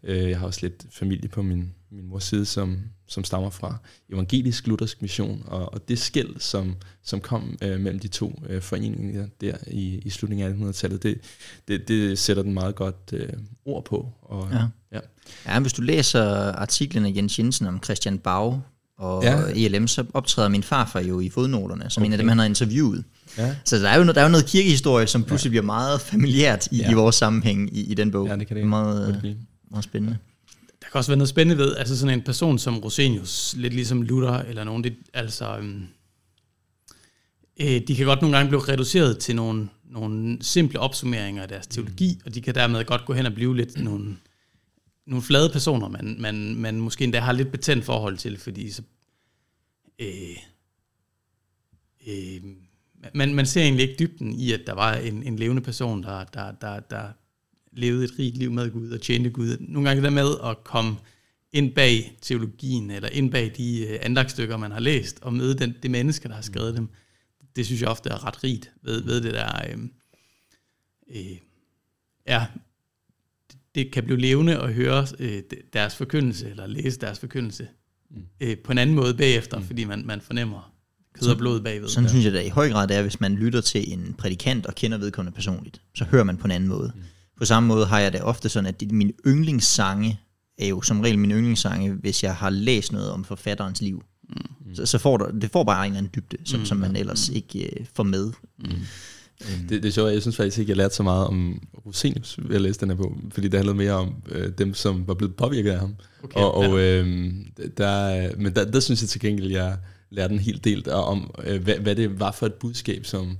[0.04, 3.76] Øh, jeg har også lidt familie på min, min mors side, som, som stammer fra
[4.12, 8.62] evangelisk luthersk mission, og, og det skæld, som, som kom øh, mellem de to øh,
[8.62, 11.20] foreninger der i, i slutningen af 1800-tallet, det,
[11.68, 13.28] det, det sætter den meget godt øh,
[13.64, 14.12] ord på.
[14.22, 14.66] Og, ja.
[14.92, 15.00] Ja.
[15.46, 18.60] ja, hvis du læser artiklen af Jens Jensen om Christian Bau
[18.98, 19.42] og ja.
[19.54, 22.06] ELM, så optræder min farfar jo i fodnoterne, som okay.
[22.06, 23.04] en af dem, han har interviewet.
[23.38, 23.56] Ja.
[23.64, 25.52] Så der er, jo, der er jo noget kirkehistorie, som pludselig ja.
[25.52, 26.90] bliver meget familiært i, ja.
[26.90, 28.26] i vores sammenhæng i, i den bog.
[28.26, 28.66] Ja, det kan det.
[28.66, 29.36] Meget,
[29.70, 30.18] meget spændende.
[30.82, 34.02] Der kan også være noget spændende ved, altså sådan en person som Rosenius, lidt ligesom
[34.02, 35.86] Luther, eller nogen, det, altså, øhm,
[37.60, 41.66] øh, de kan godt nogle gange blive reduceret til nogle, nogle simple opsummeringer af deres
[41.66, 42.22] teologi, mm.
[42.26, 44.16] og de kan dermed godt gå hen og blive lidt nogle,
[45.06, 48.82] nogle flade personer, man, man, man måske endda har lidt betændt forhold til, fordi så,
[49.98, 50.36] øh,
[52.06, 52.40] øh,
[53.14, 56.24] man, man ser egentlig ikke dybden i, at der var en, en levende person, der,
[56.24, 57.08] der, der, der
[57.78, 59.56] levede et rigt liv med Gud og tjente Gud.
[59.60, 60.96] Nogle gange det der med at komme
[61.52, 65.74] ind bag teologien, eller ind bag de øh, andagstykker, man har læst, og møde den,
[65.82, 66.88] det menneske, der har skrevet dem,
[67.56, 69.78] det synes jeg ofte er ret rigt ved, ved det der, øh,
[71.16, 71.36] øh,
[72.28, 72.46] ja,
[73.74, 77.68] det kan blive levende at høre øh, deres forkyndelse, eller læse deres forkyndelse
[78.10, 78.22] mm.
[78.40, 79.64] øh, på en anden måde bagefter, mm.
[79.64, 80.72] fordi man, man fornemmer
[81.12, 81.88] kød og blod bagved.
[81.88, 82.10] Sådan der.
[82.10, 84.74] synes jeg da i høj grad det er, hvis man lytter til en prædikant og
[84.74, 86.92] kender vedkommende personligt, så hører man på en anden måde.
[86.94, 87.02] Mm.
[87.38, 90.20] På samme måde har jeg det ofte sådan, at min yndlingssange
[90.58, 94.02] er jo som regel min yndlingssange, hvis jeg har læst noget om forfatterens liv.
[94.28, 94.74] Mm.
[94.74, 96.66] Så, så får der, det får bare en eller anden dybde, som, mm.
[96.66, 97.36] som man ellers mm.
[97.36, 98.32] ikke uh, får med.
[98.58, 98.70] Mm.
[99.68, 102.56] Det, det er sjovt, jeg synes faktisk ikke, jeg lærte så meget om Rosenius ved
[102.56, 105.36] at læse den her bog, fordi det handlede mere om øh, dem, som var blevet
[105.36, 105.94] påvirket af ham.
[106.22, 107.02] Okay, og, og ja.
[107.02, 107.34] øh,
[107.76, 109.76] der, men der, der synes jeg til gengæld, jeg
[110.10, 113.38] lærte en hel del om, øh, hvad, hvad det var for et budskab, som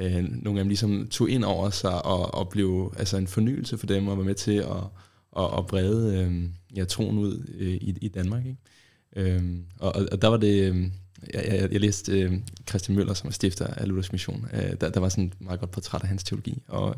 [0.00, 3.78] øh, nogle af dem ligesom tog ind over sig og, og blev altså en fornyelse
[3.78, 4.84] for dem og var med til at,
[5.36, 6.44] at, at brede øh,
[6.76, 8.46] ja, troen ud øh, i, i Danmark.
[8.46, 8.58] Ikke?
[9.16, 9.42] Øh,
[9.78, 10.86] og, og der var det, øh,
[11.34, 12.32] jeg, jeg, jeg læste øh,
[12.68, 15.60] Christian Møller, som er stifter af Luthers Mission, øh, der, der var sådan et meget
[15.60, 16.96] godt portræt af hans teologi, og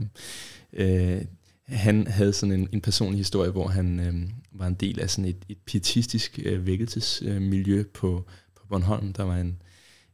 [0.73, 1.23] øh,
[1.67, 4.15] han havde sådan en, en personlig historie, hvor han øh,
[4.53, 9.13] var en del af sådan et, et pietistisk øh, vækkelsesmiljø øh, på, på Bornholm.
[9.13, 9.63] Der var en,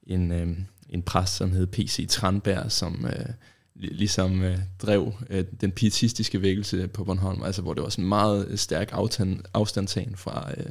[0.02, 0.56] en øh,
[0.88, 2.08] en præst, som hed P.C.
[2.08, 3.26] Tranberg, som øh,
[3.74, 8.48] ligesom øh, drev øh, den pietistiske vækkelse på Bornholm, altså hvor det var sådan meget
[8.48, 10.66] øh, stærk aftan, afstandtagen fra øh,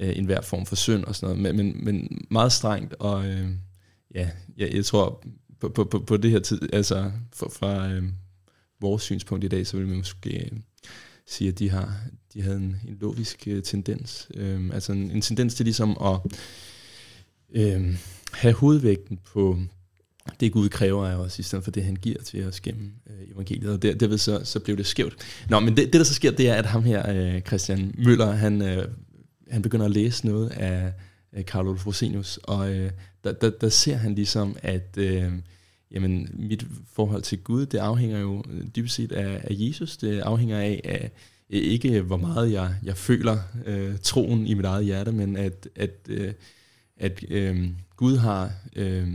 [0.00, 3.48] øh, enhver form for synd og sådan noget, men, men, men meget strengt, og øh,
[4.14, 5.24] ja, jeg, jeg tror
[5.60, 8.04] på, på, på, på det her tid, altså fra, fra øh,
[8.80, 10.58] vores synspunkt i dag, så vil man måske øh,
[11.26, 11.94] sige, at de har
[12.34, 16.36] de havde en, en logisk øh, tendens, øh, altså en, en tendens til ligesom at
[17.54, 17.96] øh,
[18.32, 19.58] have hovedvægten på
[20.40, 23.34] det Gud kræver af os, i stedet for det, han giver til os gennem øh,
[23.34, 23.70] evangeliet.
[23.70, 25.16] Og der, derved så, så blev det skævt.
[25.48, 28.30] Nå, men det, det, der så sker, det er, at ham her, øh, Christian Møller,
[28.30, 28.88] han, øh,
[29.50, 30.92] han begynder at læse noget af
[31.36, 32.90] øh, Karl Olof Rosenius, og øh,
[33.24, 35.32] der, der, der ser han ligesom, at øh,
[35.90, 39.96] jamen mit forhold til Gud, det afhænger jo øh, dybest set af, af Jesus.
[39.96, 41.10] Det afhænger af, af
[41.50, 45.96] ikke hvor meget jeg, jeg føler øh, troen i mit eget hjerte, men at, at,
[46.08, 46.32] øh,
[47.00, 49.08] at øh, Gud har øh,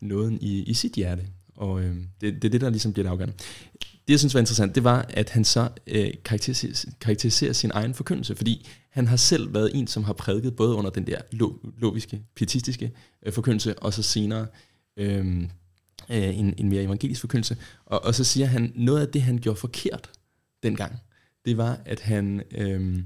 [0.00, 1.26] nåden i, i sit hjerte.
[1.56, 3.34] Og øh, det, det er det, der ligesom bliver det afgørende.
[3.80, 7.94] Det, jeg synes var interessant, det var, at han så øh, karakteriserer, karakteriserer sin egen
[7.94, 11.52] forkyndelse, fordi han har selv været en, som har prædiket både under den der lo,
[11.78, 12.92] logiske, pietistiske
[13.26, 14.46] øh, forkyndelse, og så senere
[14.96, 15.42] øh,
[16.10, 17.56] øh, en, en mere evangelisk forkyndelse.
[17.86, 20.10] Og, og så siger han, noget af det, han gjorde forkert
[20.62, 20.98] dengang,
[21.44, 22.98] det var, at han, øh,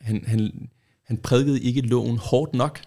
[0.00, 0.68] han, han,
[1.04, 2.80] han prædikede ikke loven hårdt nok,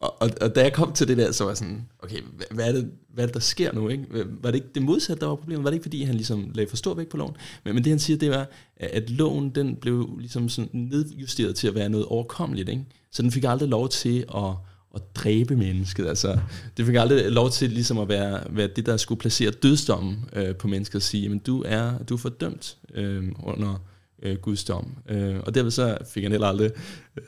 [0.00, 2.46] og, og, og da jeg kom til det der, så var jeg sådan, okay, hvad,
[2.50, 3.88] hvad, er, det, hvad er det, der sker nu?
[3.88, 4.04] Ikke?
[4.42, 5.64] Var det ikke det modsatte, der var problemet?
[5.64, 7.36] Var det ikke, fordi han ligesom lagde for stor vægt på loven?
[7.64, 11.68] Men, men det han siger, det var, at loven den blev ligesom sådan nedjusteret til
[11.68, 12.68] at være noget overkommeligt.
[12.68, 12.84] Ikke?
[13.12, 14.50] Så den fik aldrig lov til at,
[14.94, 16.06] at dræbe mennesket.
[16.06, 16.38] Altså,
[16.76, 20.56] det fik aldrig lov til ligesom at være, være det, der skulle placere dødsdommen øh,
[20.56, 23.82] på mennesket og sige, jamen du er, du er fordømt øh, under
[24.22, 24.96] øh, Guds dom.
[25.08, 26.70] Øh, og derved så fik han heller aldrig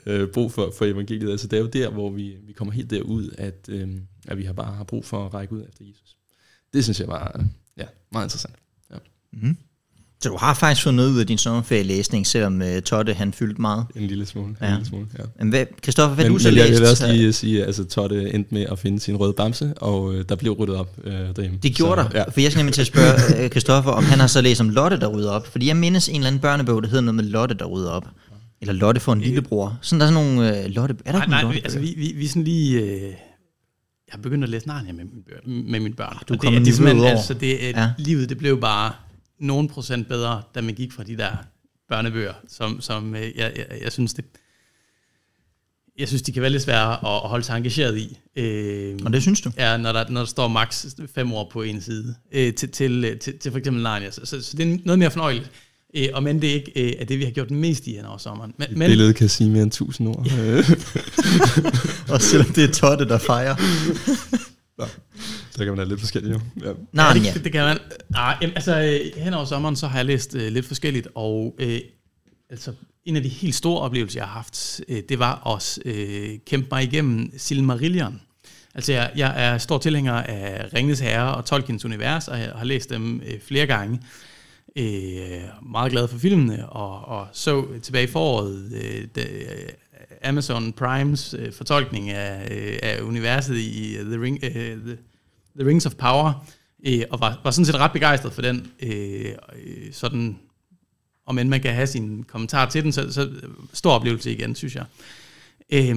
[0.07, 1.31] øh, brug for, for evangeliet.
[1.31, 3.89] Altså det er jo der, hvor vi, vi kommer helt derud, at, øh,
[4.29, 6.17] at vi har bare har brug for at række ud efter Jesus.
[6.75, 7.45] Det synes jeg var øh,
[7.77, 8.55] ja, meget interessant.
[8.91, 8.97] Ja.
[9.33, 9.57] Mm.
[10.21, 13.61] Så du har faktisk fået noget ud af din sommerferielæsning, selvom uh, Totte han fyldte
[13.61, 13.87] meget?
[13.97, 14.57] En lille smule.
[14.61, 14.67] Ja.
[14.67, 15.25] En lille smule ja.
[15.39, 16.71] Men hvad, Christoffer, hvad men, du så men læst?
[16.71, 19.75] Jeg vil også lige sige, at altså, Totte endte med at finde sin røde bamse,
[19.77, 21.59] og øh, der blev ryddet op øh, derhjemme.
[21.63, 22.25] Det gjorde så, der, ja.
[22.31, 24.69] for jeg skal nemlig til at spørge øh, Christoffer, om han har så læst om
[24.69, 25.47] Lotte, der rydder op.
[25.47, 28.07] Fordi jeg mindes en eller anden børnebog, der hedder noget med Lotte, der rydder op.
[28.61, 29.79] Eller Lotte for en lillebror.
[29.83, 30.97] Sådan der er sådan nogle øh, Lotte...
[31.05, 32.81] Er der nej, nej, Lotte altså vi, vi, vi er sådan lige...
[32.81, 36.17] Øh, jeg har begyndt at læse Narnia med, min børn, med mine børn.
[36.29, 37.11] Du og kommer det, det, er niveauet simpelthen, over.
[37.11, 37.59] altså det.
[37.61, 37.91] Ja.
[37.99, 38.93] livet det blev bare
[39.41, 41.31] nogen procent bedre, da man gik fra de der
[41.89, 44.25] børnebøger, som, som øh, jeg, jeg, jeg synes det,
[45.99, 48.19] jeg synes, de kan være lidt svære at, holde sig engageret i.
[48.37, 49.51] Øh, Og det synes du?
[49.57, 53.19] Ja, når der, når der står max fem år på en side, øh, til, til,
[53.19, 54.11] til, til for eksempel Narnia.
[54.11, 55.51] Så, så, så det er noget mere fornøjeligt.
[55.97, 58.05] Øh, og men det er ikke øh, er det, vi har gjort mest i hen
[58.05, 58.55] over sommeren.
[58.59, 60.27] Men, men, Billedet kan sige mere end tusind ord.
[62.13, 63.55] Og selvom det er Totte, der fejrer.
[65.59, 66.41] Så kan man have lidt forskelligt jo.
[66.61, 66.69] Ja.
[66.69, 67.33] Ja, Narnia.
[67.33, 67.79] det, det kan man.
[68.15, 71.55] Ah, jamen, altså, øh, hen over sommeren, så har jeg læst øh, lidt forskelligt, og
[71.59, 71.81] øh,
[72.51, 72.73] altså,
[73.05, 76.69] en af de helt store oplevelser, jeg har haft, øh, det var at øh, kæmpe
[76.71, 78.21] mig igennem Silmarillion.
[78.75, 82.65] Altså, jeg, jeg er stor tilhænger af Ringens Herre og Tolkiens univers, og jeg har
[82.65, 84.01] læst dem øh, flere gange.
[84.77, 89.69] Øh, meget glad for filmene, og, og så tilbage i foråret øh, da, øh,
[90.25, 94.97] Amazon Primes øh, fortolkning af, øh, af universet i øh, The, Ring, øh, The,
[95.59, 96.47] The Rings of Power,
[96.87, 98.73] øh, og var, var sådan set ret begejstret for den.
[98.83, 99.33] Øh,
[99.65, 100.39] øh, sådan,
[101.27, 103.31] om end man kan have sin kommentar til den, så, så
[103.73, 104.85] stor oplevelse igen, synes jeg.
[105.73, 105.97] Øh,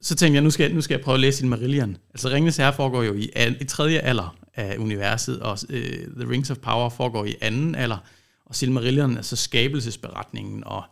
[0.00, 1.96] så tænkte jeg, nu skal, nu skal jeg prøve at læse Silmarillion.
[2.14, 6.30] Altså Ringenes Herre foregår jo i, al, i tredje alder af universet, og øh, The
[6.30, 7.98] Rings of Power foregår i anden alder,
[8.44, 10.84] og Silmarillion er så skabelsesberetningen, og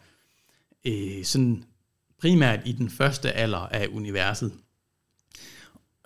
[0.87, 1.64] øh, sådan
[2.20, 4.53] primært i den første alder af universet.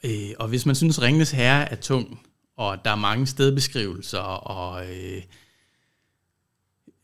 [0.04, 2.20] Øh, og hvis man synes, Ringenes Herre er tung,
[2.56, 5.22] og der er mange stedbeskrivelser, og øh,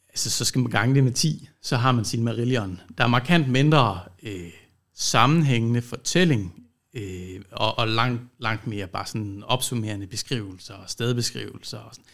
[0.08, 2.80] altså, så skal man gange det med 10, så har man sin Marillion.
[2.98, 4.50] Der er markant mindre øh,
[4.94, 11.78] sammenhængende fortælling, øh, og, og langt, langt mere bare sådan opsummerende beskrivelser og stedbeskrivelser.
[11.78, 12.04] Og sådan.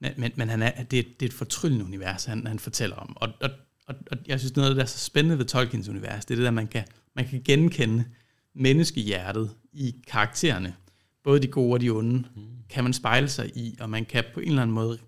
[0.00, 2.96] Men, men, men han er, det, er, det er et fortryllende univers, han, han fortæller
[2.96, 3.16] om.
[3.16, 3.50] Og, og,
[3.86, 6.34] og, og jeg synes, noget af det, der er så spændende ved Tolkiens univers, det
[6.34, 6.84] er det der, man kan,
[7.16, 8.04] man kan genkende
[8.54, 10.76] menneskehjertet i karaktererne.
[11.24, 12.42] Både de gode og de onde, mm.
[12.70, 14.98] kan man spejle sig i, og man kan på en eller anden måde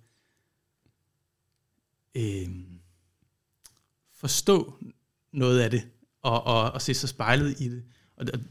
[2.15, 2.49] øh,
[4.15, 4.75] forstå
[5.33, 5.89] noget af det,
[6.23, 7.85] og, og, og se sig spejlet i det.
[8.17, 8.45] Og det,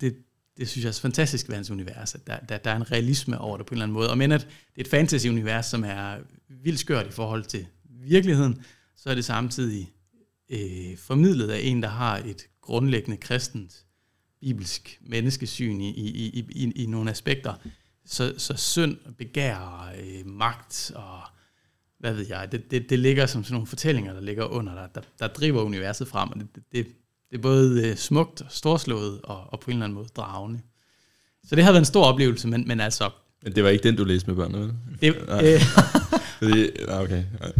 [0.00, 0.16] det,
[0.56, 3.38] det, synes jeg er fantastisk ved hans univers, at der, der, der er en realisme
[3.38, 4.10] over det på en eller anden måde.
[4.10, 8.64] Og men at det er et fantasy-univers, som er vildt skørt i forhold til virkeligheden,
[8.96, 9.92] så er det samtidig
[10.50, 13.85] øh, formidlet af en, der har et grundlæggende kristent,
[14.46, 17.54] bibelsk menneskesyn i, i, i, i, i nogle aspekter.
[18.06, 21.20] Så, så synd, begær, øh, magt og
[21.98, 24.86] hvad ved jeg, det, det, det ligger som sådan nogle fortællinger, der ligger under, der,
[24.86, 26.86] der, der driver universet frem, og det, det,
[27.30, 30.60] det, er både øh, smukt, storslået og, og på en eller anden måde dragende.
[31.44, 33.10] Så det har været en stor oplevelse, men, men altså...
[33.42, 34.74] Men det var ikke den, du læste med børnene, vel?
[35.00, 35.44] Det, Nej.
[35.54, 35.60] øh,
[36.38, 37.24] Fordi, ah, okay.
[37.40, 37.52] Nej.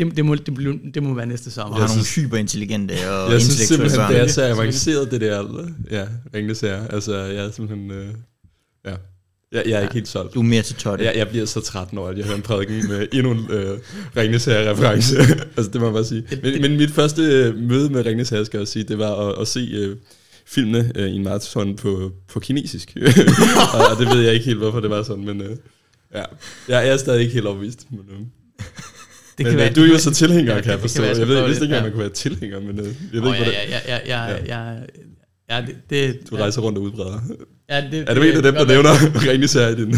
[0.00, 1.74] Det, det, må, det, må- det må være næste sommer.
[1.74, 4.12] Og har Jeg nogle synes- hyperintelligente og Jeg synes simpelthen, børn.
[4.12, 6.92] det er så avanceret, det der, ja, Herre.
[6.92, 8.06] Altså, jeg er simpelthen, øh,
[8.86, 8.94] ja,
[9.52, 10.34] jeg, jeg er ikke helt solgt.
[10.34, 11.04] Du er mere til Totte.
[11.04, 13.78] Jeg, jeg bliver så træt, når jeg hører en prædiken med endnu en øh,
[14.16, 15.16] Ringnes Herre-reference.
[15.56, 16.24] altså, det må jeg bare sige.
[16.42, 19.40] Men, men mit første øh, møde med Ringnes Herre, skal jeg sige, det var at,
[19.40, 19.96] at se øh,
[20.46, 22.96] filmene øh, i en maraton på, på kinesisk.
[23.74, 25.56] og, og det ved jeg ikke helt, hvorfor det var sådan, men øh,
[26.14, 26.22] ja.
[26.68, 27.86] Jeg er stadig ikke helt overbevist.
[27.90, 28.16] Men, øh.
[29.40, 31.02] Det men, kan være, du er jo så tilhænger, ja, kan jeg forstå.
[31.02, 33.38] Jeg ved jeg vidste ikke, at man kunne være tilhænger, men øh, jeg ved oh,
[33.38, 34.80] ikke, ja, ja, ja, ja, ja, ja,
[35.50, 37.20] ja, det, det, du rejser rundt og udbreder.
[37.68, 38.90] Ja, det, er du en af dem, der nævner
[39.28, 39.94] Renis her i din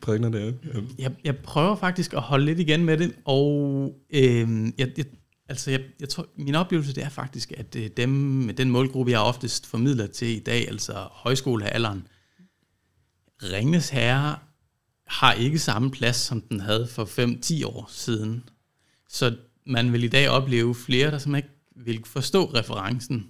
[0.00, 0.52] prægner der?
[0.98, 5.04] Jeg, jeg prøver faktisk at holde lidt igen med det, og øh, jeg, jeg,
[5.48, 9.12] altså jeg, jeg tror, min oplevelse det er faktisk, at øh, dem med den målgruppe,
[9.12, 12.06] jeg oftest formidler til i dag, altså højskolealderen,
[13.42, 14.36] Ringnes Herre
[15.06, 18.42] har ikke samme plads, som den havde for 5-10 år siden.
[19.08, 21.48] Så man vil i dag opleve flere, der som ikke
[21.84, 23.26] vil forstå referencen,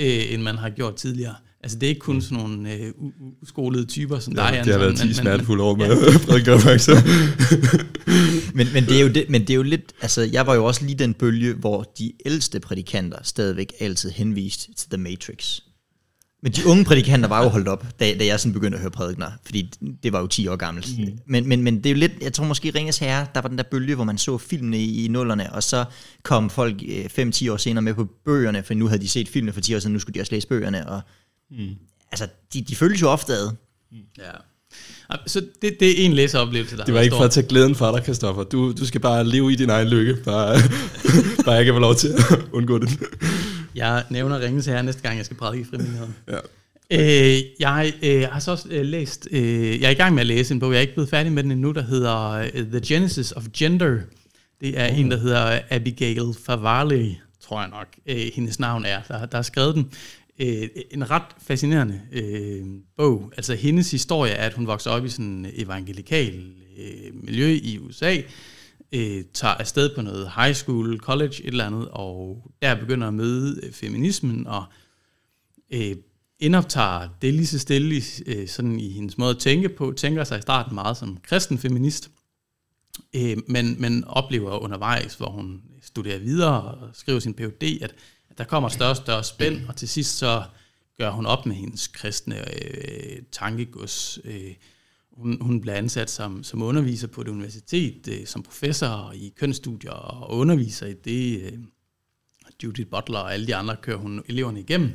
[0.00, 1.34] øh, end man har gjort tidligere.
[1.60, 2.92] Altså det er ikke kun sådan nogle øh,
[3.42, 5.94] uskolede typer som ja, dig, Det har været 10 smertefulde år med ja.
[8.54, 10.64] men, men, det er jo det, men det er jo lidt, altså jeg var jo
[10.64, 15.60] også lige den bølge, hvor de ældste prædikanter stadigvæk altid henviste til The Matrix.
[16.42, 18.90] Men de unge prædikanter var jo holdt op, da, da jeg sådan begyndte at høre
[18.90, 19.70] prædikner, fordi
[20.02, 20.98] det var jo 10 år gammelt.
[20.98, 21.18] Mm.
[21.26, 23.58] Men, men, men det er jo lidt, jeg tror måske Ringes Herre, der var den
[23.58, 25.84] der bølge, hvor man så filmene i, i nullerne, og så
[26.22, 29.52] kom folk 5-10 øh, år senere med på bøgerne, for nu havde de set filmene
[29.52, 31.00] for 10 år siden, nu skulle de også læse bøgerne, og
[31.50, 31.68] mm.
[32.12, 33.50] altså, de, de følges jo ofte ad.
[33.92, 33.98] Mm.
[34.18, 34.30] Ja.
[35.26, 37.96] Så det, det er en læseoplevelse, der Det var ikke for at tage glæden fra
[37.96, 38.42] dig, Kristoffer.
[38.42, 40.16] Du, du skal bare leve i din egen lykke.
[40.24, 40.56] Bare,
[41.44, 42.98] bare jeg kan få lov til at undgå det.
[43.76, 46.14] Jeg nævner Ringens Herre næste gang, jeg skal prædike i frivilligheden.
[46.28, 46.38] Ja.
[46.90, 50.26] Øh, jeg øh, har så også øh, læst, øh, jeg er i gang med at
[50.26, 52.80] læse en bog, jeg er ikke blevet færdig med den endnu, der hedder uh, The
[52.86, 53.98] Genesis of Gender.
[54.60, 54.98] Det er mm.
[54.98, 59.42] en, der hedder Abigail Favale, tror jeg nok, øh, hendes navn er, der, der har
[59.42, 59.90] skrevet den.
[60.38, 63.32] Øh, en ret fascinerende øh, bog.
[63.36, 66.44] Altså hendes historie er, at hun vokser op i sådan en evangelikal
[66.78, 68.16] øh, miljø i USA,
[68.92, 73.14] øh, tager afsted på noget high school, college, et eller andet, og der begynder at
[73.14, 74.64] møde øh, feminismen, og
[75.70, 75.96] øh,
[76.38, 80.38] indoptager det lige så stille øh, sådan i hendes måde at tænke på, tænker sig
[80.38, 82.10] i starten meget som kristen feminist,
[83.14, 87.94] øh, men, men oplever undervejs, hvor hun studerer videre og skriver sin Ph.D., at,
[88.30, 90.42] at der kommer større og større spænd, og til sidst så
[90.98, 94.54] gør hun op med hendes kristne øh, tankegods, øh,
[95.16, 99.90] hun, hun blev ansat som, som underviser på et universitet, øh, som professor i kønsstudier
[99.90, 101.42] og underviser i det.
[101.42, 101.58] Øh,
[102.64, 104.90] Judith Butler og alle de andre kører hun eleverne igennem.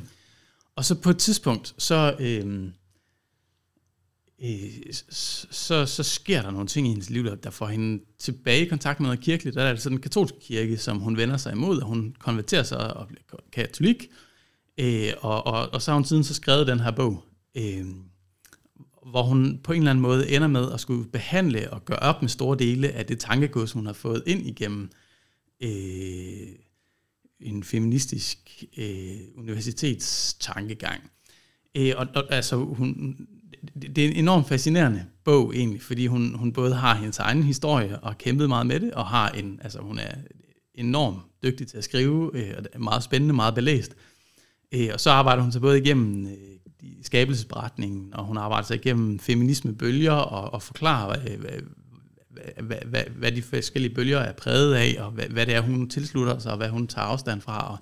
[0.76, 2.68] Og så på et tidspunkt, så, øh,
[4.44, 4.92] øh,
[5.50, 9.00] så, så sker der nogle ting i hendes liv, der får hende tilbage i kontakt
[9.00, 9.56] med noget kirkeligt.
[9.56, 12.96] Der er altså den katolske kirke, som hun vender sig imod, og hun konverterer sig
[12.96, 14.08] og bliver katolik.
[14.78, 17.24] Øh, og, og, og så har hun siden så skrevet den her bog.
[17.56, 17.86] Øh,
[19.10, 22.22] hvor hun på en eller anden måde ender med at skulle behandle og gøre op
[22.22, 24.90] med store dele af det tankegods, hun har fået ind igennem
[25.62, 26.48] øh,
[27.40, 31.00] en feministisk øh, universitetstankegang.
[31.74, 33.16] Øh, og, og altså, hun,
[33.82, 37.42] det, det er en enormt fascinerende bog egentlig, fordi hun, hun både har hendes egen
[37.42, 40.14] historie og har kæmpet meget med det, og har en, altså hun er
[40.74, 43.96] enormt dygtig til at skrive, øh, og er meget spændende, meget belæst.
[44.72, 46.32] Øh, og så arbejder hun sig både igennem øh,
[47.02, 51.60] skabelsesberetningen, og hun arbejder sig igennem feminismebølger og, og forklarer, hvad, hvad,
[52.62, 55.88] hvad, hvad, hvad de forskellige bølger er præget af, og hvad, hvad det er, hun
[55.88, 57.72] tilslutter sig, og hvad hun tager afstand fra.
[57.72, 57.78] Og,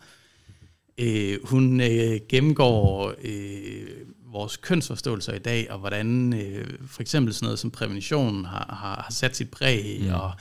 [0.99, 3.87] øh, hun øh, gennemgår øh,
[4.33, 9.03] vores kønsforståelser i dag, og hvordan øh, for eksempel sådan noget som prævention har, har,
[9.03, 10.15] har sat sit præg, mm.
[10.15, 10.33] og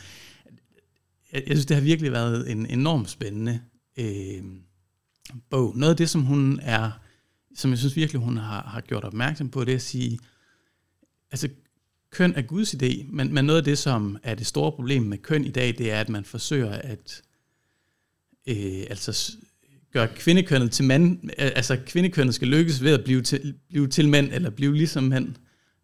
[1.34, 3.60] jeg, jeg synes, det har virkelig været en enormt spændende
[3.98, 4.44] øh,
[5.50, 5.78] bog.
[5.78, 6.92] Noget af det, som hun er
[7.60, 10.20] som jeg synes virkelig, hun har, har gjort opmærksom på, det er at sige,
[11.32, 11.50] altså
[12.12, 15.18] køn er Guds idé, men, men noget af det, som er det store problem med
[15.18, 17.22] køn i dag, det er, at man forsøger at
[18.48, 19.38] øh, altså
[19.94, 24.34] gøre kvindekønnet til mand, altså kvindekønnet skal lykkes ved at blive til, blive til mænd,
[24.34, 25.36] eller blive ligesom mænd.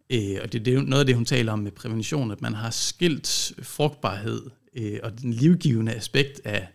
[0.10, 2.54] Øh, og det, det er noget af det, hun taler om med prævention, at man
[2.54, 4.42] har skilt frugtbarhed
[4.76, 6.68] øh, og den livgivende aspekt af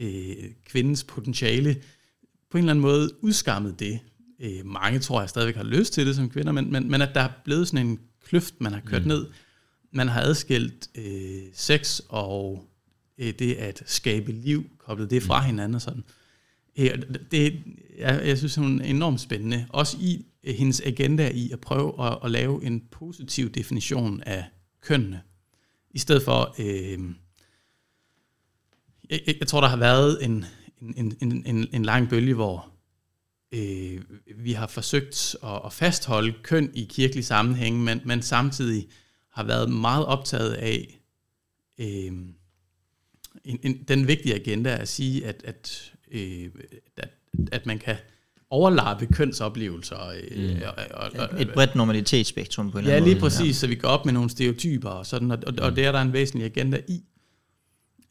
[0.00, 1.82] øh, kvindens potentiale,
[2.50, 4.00] på en eller anden måde udskammet det,
[4.40, 7.10] øh, mange tror jeg stadigvæk har lyst til det som kvinder, men, men, men at
[7.14, 9.08] der er blevet sådan en kløft, man har kørt mm.
[9.08, 9.26] ned.
[9.92, 12.68] Man har adskilt øh, sex og
[13.18, 15.46] øh, det at skabe liv, koblet det fra mm.
[15.46, 16.04] hinanden og sådan.
[16.78, 17.62] Øh, det,
[17.98, 19.66] jeg, jeg synes, hun er enormt spændende.
[19.68, 24.44] Også i øh, hendes agenda i at prøve at, at lave en positiv definition af
[24.80, 25.20] kønnene.
[25.90, 26.98] I stedet for, øh,
[29.10, 30.44] jeg, jeg tror, der har været en,
[30.80, 32.72] en, en, en, en lang bølge, hvor
[33.52, 34.00] øh,
[34.36, 38.88] vi har forsøgt at, at fastholde køn i kirkelig sammenhæng, men, men samtidig
[39.32, 41.00] har været meget optaget af
[41.78, 42.12] øh,
[43.44, 46.50] en, en, den vigtige agenda at sige, at, at, øh,
[46.96, 47.10] at,
[47.52, 47.96] at man kan
[48.50, 50.08] overlappe kønsoplevelser.
[50.30, 50.62] Øh, mm.
[50.66, 53.10] og, og, og, et bredt normalitetsspektrum på en eller anden måde.
[53.10, 53.52] Ja, lige præcis, ja.
[53.52, 56.02] så vi går op med nogle stereotyper og sådan, og, og, og det er der
[56.02, 57.02] en væsentlig agenda i,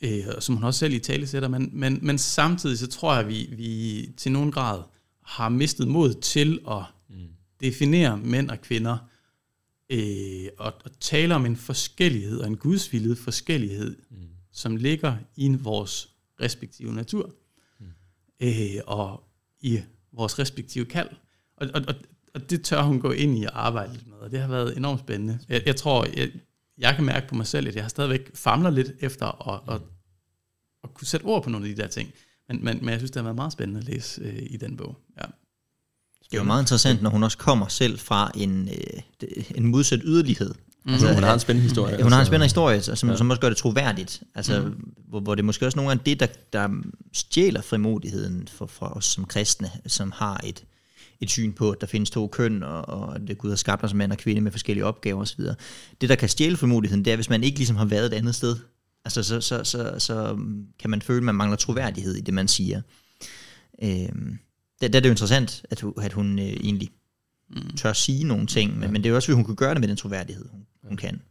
[0.02, 3.24] øh, som hun også selv i tale sætter, men, men, men samtidig så tror jeg,
[3.24, 4.82] at vi, vi til nogen grad
[5.28, 7.16] har mistet mod til at mm.
[7.62, 8.98] definere mænd og kvinder,
[9.90, 14.18] øh, og, og tale om en forskellighed, og en gudsvillet forskellighed, mm.
[14.52, 16.10] som ligger i vores
[16.42, 17.34] respektive natur,
[17.80, 17.86] mm.
[18.40, 19.24] øh, og
[19.62, 21.10] i vores respektive kald.
[21.58, 21.96] Og, og, og,
[22.34, 24.78] og det tør hun gå ind i og arbejde lidt med, og det har været
[24.78, 25.40] enormt spændende.
[25.50, 26.32] Jeg, jeg tror, jeg,
[26.78, 29.82] jeg kan mærke på mig selv, at jeg har stadigvæk famler lidt efter at, at,
[30.84, 32.14] at kunne sætte ord på nogle af de der ting.
[32.50, 34.78] Men, men, men jeg synes, det har været meget spændende at læse øh, i den
[34.78, 34.98] bog.
[35.18, 35.26] Ja.
[36.32, 40.00] Det er jo meget interessant, når hun også kommer selv fra en, øh, en modsat
[40.04, 40.54] yderlighed.
[40.86, 40.94] Mm.
[40.94, 41.96] Altså, hun har en spændende historie.
[41.96, 42.16] Hun altså.
[42.16, 43.16] har en spændende historie, som, ja.
[43.16, 44.24] som også gør det troværdigt.
[44.36, 44.94] Altså, mm.
[45.08, 46.70] hvor, hvor det måske også nogle af det, der, der
[47.14, 50.64] stjæler frimodigheden for, for os som kristne, som har et,
[51.22, 53.94] et syn på, at der findes to køn, og, og at Gud har skabt os
[53.94, 55.44] mand og kvinde med forskellige opgaver osv.
[56.02, 58.36] Det, der kan stjæle frimodigheden, det er, hvis man ikke ligesom har været et andet
[58.36, 58.56] sted.
[59.06, 60.38] Altså, så, så, så, så
[60.80, 62.82] kan man føle, at man mangler troværdighed i det, man siger.
[63.84, 64.40] Øhm,
[64.82, 66.90] det, det er det jo interessant, at, hun, at hun øh, egentlig
[67.50, 67.76] mm.
[67.78, 68.92] tør sige nogle ting, men, ja.
[68.92, 70.98] men det er jo også, at hun kunne gøre det med den troværdighed, hun, hun
[70.98, 71.22] kan.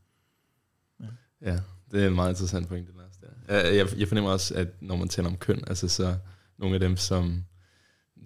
[1.01, 1.07] Ja.
[1.43, 1.59] ja,
[1.91, 2.95] det er en meget interessant point, det
[3.49, 3.69] der.
[3.69, 6.17] Jeg, jeg fornemmer også, at når man taler om køn, altså så
[6.59, 7.45] nogle af dem, som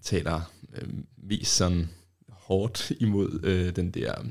[0.02, 0.40] taler
[0.74, 1.88] øh, mest sådan
[2.28, 4.26] hårdt imod øh, den der øh,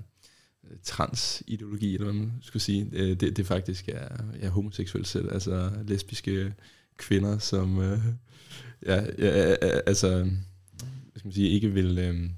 [0.84, 4.08] transideologi, eller hvad man skulle sige, øh, det, det faktisk er
[4.42, 6.54] ja, homoseksuelt selv, altså lesbiske
[6.98, 8.00] kvinder, som øh,
[8.86, 9.56] ja, ja,
[9.86, 10.10] altså,
[10.80, 12.30] hvad skal man sige, ikke vil, øh,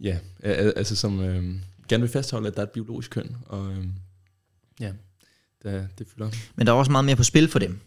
[0.00, 1.54] ja, altså som øh,
[1.88, 3.84] gerne vil fastholde, at der er et biologisk køn, og øh,
[4.80, 4.92] ja,
[5.62, 6.30] det, det fylder.
[6.54, 7.80] Men der er også meget mere på spil for dem,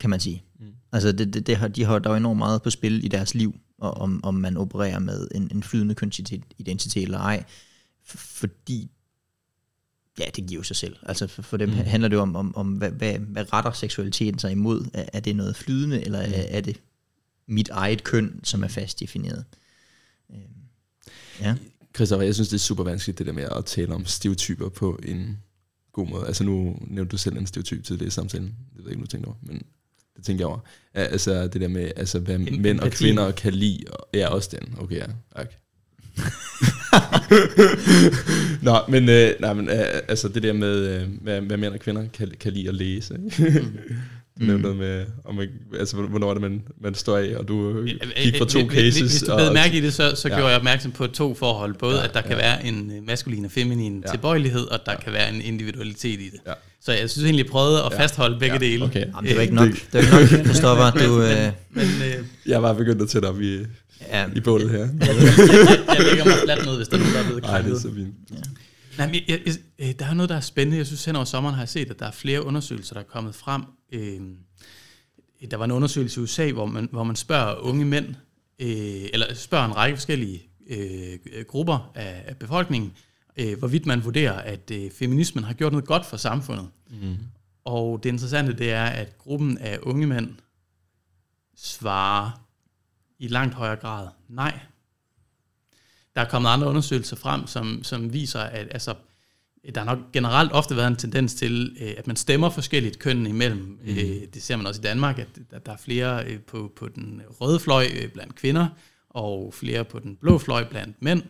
[0.00, 0.42] kan man sige.
[0.60, 0.66] Mm.
[0.92, 3.34] Altså det, det, det har, de har, der er enormt meget på spil i deres
[3.34, 7.44] liv, og om, om man opererer med en, en flydende kønsidentitet eller ej,
[8.18, 8.90] fordi
[10.18, 10.96] ja, det giver jo sig selv.
[11.02, 11.74] Altså for, for dem mm.
[11.74, 14.90] handler det jo om, om, om hvad, hvad, hvad retter seksualiteten sig imod?
[14.94, 16.32] Er, er det noget flydende, eller mm.
[16.34, 16.80] er, er det
[17.46, 19.44] mit eget køn, som er fast defineret?
[20.30, 20.40] Øhm,
[21.40, 21.54] ja.
[21.94, 25.00] Christoffer, jeg synes, det er super vanskeligt, det der med at tale om stereotyper på
[25.02, 25.38] en
[25.92, 26.26] god måde.
[26.26, 28.46] Altså nu nævnte du selv en stereotyp til det i samtalen.
[28.46, 29.62] Det ved jeg ikke, du tænkte over, men
[30.16, 30.58] det tænker jeg over.
[30.94, 33.84] Altså det der med, altså, hvad en, mænd og kvinder kan lide.
[33.90, 34.74] Og, ja, også den.
[34.78, 35.06] Okay, ja.
[35.30, 35.52] Okay.
[38.62, 41.80] Nå, men, øh, nej, men øh, altså det der med, øh, hvad, hvad mænd og
[41.80, 43.14] kvinder kan, kan lide at læse.
[43.14, 43.64] Ikke?
[44.36, 44.40] Mm.
[44.40, 47.48] Du nævnte noget med, om man, altså, hvornår er det, man, man står af, og
[47.48, 47.84] du
[48.22, 49.00] gik fra to hvis, cases.
[49.00, 50.34] Hvis du bed mærke i det, så, så ja.
[50.34, 51.74] gjorde jeg opmærksom på to forhold.
[51.74, 52.36] Både, ja, at der kan ja.
[52.36, 54.10] være en maskulin og feminin ja.
[54.10, 55.00] tilbøjelighed, og der ja.
[55.00, 56.40] kan være en individualitet i det.
[56.46, 56.52] Ja.
[56.84, 58.66] Så jeg synes egentlig, jeg prøvede at fastholde begge ja.
[58.66, 58.84] dele.
[58.84, 59.06] Okay.
[59.06, 59.68] Jamen, det var ikke nok.
[59.92, 60.90] Det var ikke nok, Christoffer.
[60.90, 61.52] Du, men, øh...
[61.70, 62.24] men, øh...
[62.46, 63.58] Jeg var begyndt at tætte op i,
[64.08, 64.28] ja.
[64.36, 64.78] i bålet her.
[64.78, 64.88] jeg,
[65.98, 67.78] jeg, lægger mig fladt ned, hvis der er nogen, der er blevet Nej, det er
[67.78, 68.14] så fint.
[68.30, 68.36] Ja.
[68.98, 70.78] Nej, men jeg, jeg, øh, der er noget, der er spændende.
[70.78, 73.04] Jeg synes, hen over sommeren har jeg set, at der er flere undersøgelser, der er
[73.04, 73.62] kommet frem.
[73.92, 74.20] Øh,
[75.50, 78.06] der var en undersøgelse i USA, hvor man, hvor man spørger unge mænd,
[78.58, 82.92] øh, eller spørger en række forskellige øh, grupper af, af befolkningen,
[83.36, 86.68] øh, hvorvidt man vurderer, at øh, feminismen har gjort noget godt for samfundet.
[86.90, 87.16] Mm.
[87.64, 90.30] Og det interessante det er, at gruppen af unge mænd
[91.56, 92.41] svarer
[93.22, 94.58] i langt højere grad nej.
[96.14, 98.94] Der er kommet andre undersøgelser frem, som, som viser, at altså,
[99.74, 103.26] der har nok generelt ofte været en tendens til, øh, at man stemmer forskelligt køn
[103.26, 103.78] imellem.
[103.82, 103.88] Mm.
[103.88, 103.96] Øh,
[104.34, 107.60] det ser man også i Danmark, at der er flere øh, på, på den røde
[107.60, 108.68] fløj blandt kvinder,
[109.10, 111.22] og flere på den blå fløj blandt mænd.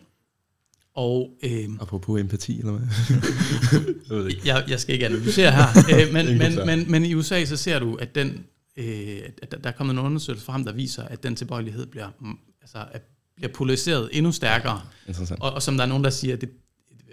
[0.95, 4.25] Og, øh, Apropos empati, eller hvad?
[4.31, 7.57] jeg, jeg, jeg skal ikke analysere her, øh, men, men, men, men i USA så
[7.57, 8.45] ser du, at, den,
[8.77, 12.37] øh, at der er kommet en undersøgelse frem, der viser, at den tilbøjelighed bliver, mm,
[12.61, 13.01] altså, at
[13.35, 14.81] bliver polariseret endnu stærkere.
[15.07, 16.49] Ja, og, og som der er nogen, der siger, det,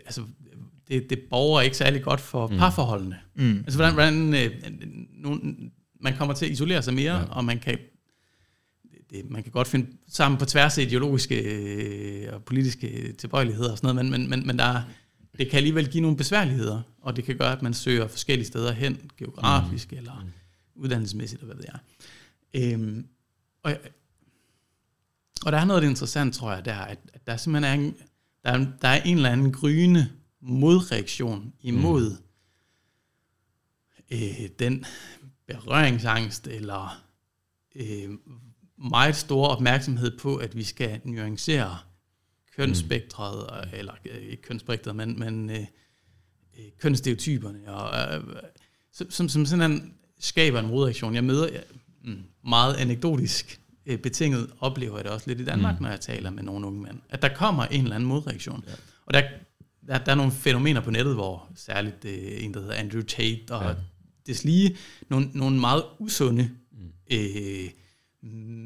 [0.05, 0.23] altså,
[0.89, 2.59] det, det borger ikke særlig godt for mm.
[2.59, 3.19] parforholdene.
[3.35, 3.59] Mm.
[3.59, 4.51] Altså hvordan, hvordan øh,
[5.11, 7.25] nogen, man kommer til at isolere sig mere, ja.
[7.25, 7.79] og man kan
[9.11, 13.79] det, man kan godt finde sammen på tværs af ideologiske øh, og politiske tilbøjeligheder og
[13.79, 14.83] sådan noget, men, men, men, men der,
[15.39, 18.73] det kan alligevel give nogle besværligheder, og det kan gøre, at man søger forskellige steder
[18.73, 19.99] hen, geografisk mm.
[19.99, 20.31] eller mm.
[20.81, 21.81] Uddannelsesmæssigt, eller hvad ved jeg.
[22.73, 23.07] Øhm,
[23.63, 23.77] og,
[25.47, 27.95] og der er noget interessant, tror jeg, der, at, at der simpelthen er en,
[28.45, 30.09] der, er, der er en eller anden gryende
[30.41, 34.17] modreaktion imod mm.
[34.17, 34.85] øh, den
[35.47, 37.05] berøringsangst eller
[37.75, 38.11] øh,
[38.77, 41.79] meget stor opmærksomhed på, at vi skal nuancere
[42.57, 43.79] kønsspektret, mm.
[43.79, 45.67] eller øh, ikke kønsspektret, men, men øh,
[46.59, 48.25] øh kønsstereotyperne, og, øh,
[48.93, 51.15] som, som, som sådan en, skaber en modreaktion.
[51.15, 51.49] Jeg møder
[52.05, 55.83] øh, meget anekdotisk øh, betinget oplever jeg det også lidt i Danmark, mm.
[55.83, 56.99] når jeg taler med nogle unge mænd.
[57.09, 58.65] At der kommer en eller anden modreaktion.
[58.67, 58.73] Ja.
[59.07, 59.23] Og der,
[59.87, 63.51] der, der er nogle fænomener på nettet, hvor særligt øh, en, der hedder Andrew Tate,
[63.51, 63.75] og ja.
[64.27, 64.77] deslige
[65.09, 66.93] nogle, nogle meget usunde mm.
[67.13, 67.71] øh,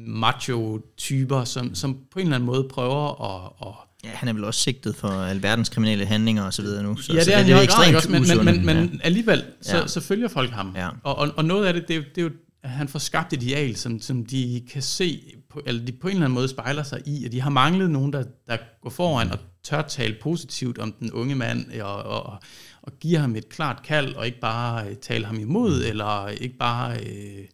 [0.07, 3.73] macho-typer, som, som på en eller anden måde prøver at, at
[4.05, 6.97] Ja, han er vel også sigtet for alverdens kriminelle handlinger og så videre nu.
[6.97, 8.99] Så, ja, det er, så det, det er ekstremt også, men, men, men, men ja.
[9.03, 9.87] alligevel, så, Ja.
[9.87, 10.73] så følger folk ham.
[10.75, 10.89] Ja.
[11.03, 12.29] Og, og, og noget af det, det er, det er jo,
[12.63, 16.07] at han får skabt et ideal, som, som de kan se, på, eller de på
[16.07, 18.89] en eller anden måde spejler sig i, at de har manglet nogen, der, der går
[18.89, 22.39] foran og tør tale positivt om den unge mand, og, og,
[22.81, 26.57] og giver ham et klart kald, og ikke bare øh, tale ham imod, eller ikke
[26.57, 27.45] bare øh,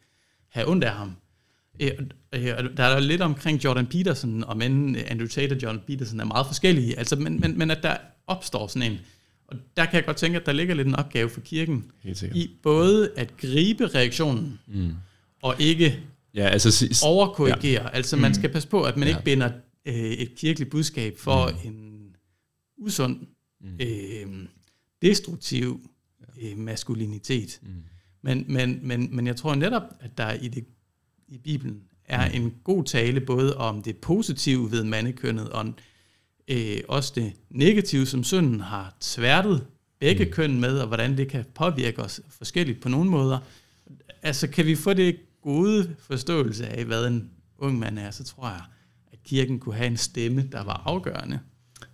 [0.52, 1.16] have ondt af ham.
[1.82, 1.92] Øh,
[2.34, 6.20] øh, og Der er lidt omkring Jordan Peterson, og men Andrew Tate og Jordan Peterson
[6.20, 8.98] er meget forskellige, altså, men, men, men at der opstår sådan en,
[9.48, 11.92] og der kan jeg godt tænke, at der ligger lidt en opgave for kirken,
[12.36, 14.92] i både at gribe reaktionen, Mm.
[15.42, 16.00] og ikke
[16.36, 17.00] Ja, altså...
[17.06, 17.84] overkorrigere.
[17.84, 17.90] Ja.
[17.90, 19.14] Altså man skal passe på, at man Ja.
[19.14, 19.52] ikke binder
[19.86, 21.68] øh, et kirkeligt budskab for mm.
[21.70, 21.92] en
[22.78, 23.20] usund,
[23.62, 23.80] Mm.
[23.82, 24.46] øh,
[25.02, 25.90] destruktiv
[26.42, 27.60] øh, maskulinitet.
[27.62, 27.68] Mm.
[28.22, 30.64] Men, men, men, men jeg tror netop, at der i, det,
[31.32, 35.74] i Bibelen er en god tale både om det positive ved mandekønnet, og
[36.48, 39.66] øh, også det negative, som synden har tværtet
[40.00, 40.32] begge mm.
[40.32, 43.40] køn med, og hvordan det kan påvirke os forskelligt på nogle måder.
[44.22, 48.48] Altså kan vi få det gode forståelse af, hvad en ung mand er, så tror
[48.48, 48.62] jeg,
[49.14, 51.40] at kirken kunne have en stemme, der var afgørende.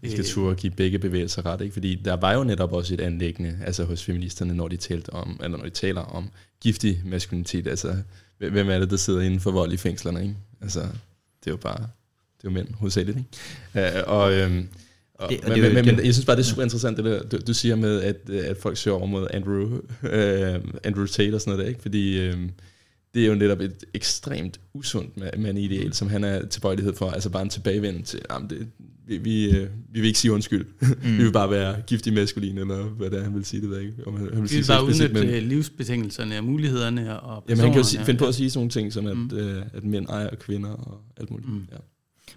[0.02, 1.74] Vi skal Øh, turde give begge bevægelser ret, ikke?
[1.74, 5.40] fordi der var jo netop også et anlæggende altså hos feministerne, når de, talte om,
[5.44, 6.30] eller når de taler om
[6.62, 7.68] giftig maskulinitet.
[7.68, 7.96] Altså,
[8.38, 10.22] hvem er det, der sidder inden for vold i fængslerne?
[10.22, 10.36] Ikke?
[10.62, 11.78] Altså, det er jo bare
[12.38, 13.18] det er jo mænd hovedsageligt.
[13.18, 13.98] Ikke?
[14.06, 14.68] Uh, og, øhm,
[15.14, 17.06] og, Det- og men, det men, men, jeg synes bare, det er super interessant, det
[17.06, 21.06] der, du, du siger med, at, øh, at folk søger over mod Andrew, øh, Andrew
[21.06, 21.82] Tate og sådan noget der, ikke?
[21.82, 22.38] fordi øh,
[23.14, 27.30] det er jo netop et ekstremt usundt ma- mandideal, som han er tilbøjelighed for, altså
[27.30, 28.68] bare en tilbagevend til, jamen det,
[29.08, 30.66] vi, vi, øh, vi vil ikke sige undskyld,
[31.04, 31.18] mm.
[31.18, 33.78] vi vil bare være giftig maskulin, eller hvad det er, han vil sige, det ved
[33.78, 35.44] jeg ikke, om han, han vil Vi sige vil bare udnytte men- men...
[35.44, 38.72] livsbetingelserne og mulighederne og Jamen han kan jo sige, finde på at sige sådan nogle
[38.72, 39.30] ting, som at, Mm.
[39.32, 39.38] mm.
[39.38, 41.50] øh, at mænd ejer kvinder og alt muligt.
[41.50, 41.56] Mm.
[41.56, 41.68] Mm.
[41.72, 41.78] Ja.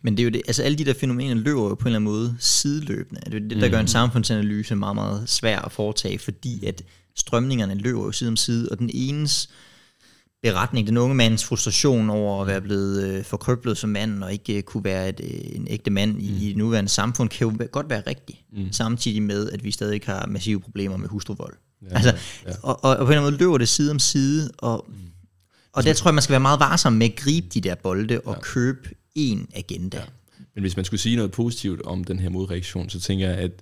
[0.03, 1.99] Men det er jo det, altså alle de der fænomener løber jo på en eller
[1.99, 3.21] anden måde sideløbende.
[3.27, 3.71] Det er det, der Mm.
[3.73, 6.83] gør en samfundsanalyse meget, meget svær at foretage, fordi at
[7.17, 9.51] strømningerne løber jo side om side, og den enes
[10.43, 14.57] beretning, den unge mands frustration over at være blevet øh, forkrøblet som mand, og ikke
[14.57, 16.21] øh, kunne være et, øh, en ægte mand mm.
[16.21, 18.73] i det nuværende samfund, kan jo godt være rigtig, mm.
[18.73, 21.55] Samtidig med, at vi stadig har massive problemer med hustruvold.
[21.83, 22.15] Ja, altså,
[22.47, 22.53] ja.
[22.63, 24.95] og, og, og på en eller anden måde løber det side om side, og, mm.
[25.73, 28.21] og der tror jeg, man skal være meget varsom med at gribe de der bolde
[28.21, 28.41] og ja.
[28.41, 29.99] købe en agenda.
[29.99, 30.05] Ja.
[30.55, 33.53] Men hvis man skulle sige noget positivt om den her modreaktion, så tænker jeg, at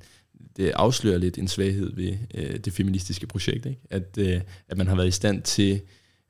[0.57, 3.67] det afslører lidt en svaghed ved øh, det feministiske projekt.
[3.67, 3.81] Ikke?
[3.91, 5.81] At, øh, at man har været i stand til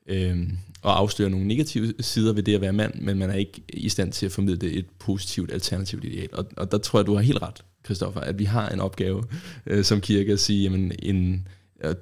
[0.09, 0.49] øh,
[0.81, 3.89] og afsløre nogle negative sider ved det at være mand, men man er ikke i
[3.89, 6.29] stand til at formidle et positivt alternativt ideal.
[6.33, 9.23] Og, og der tror jeg, du har helt ret, Christoffer, at vi har en opgave
[9.65, 11.47] øh, som kirke at sige, jamen en,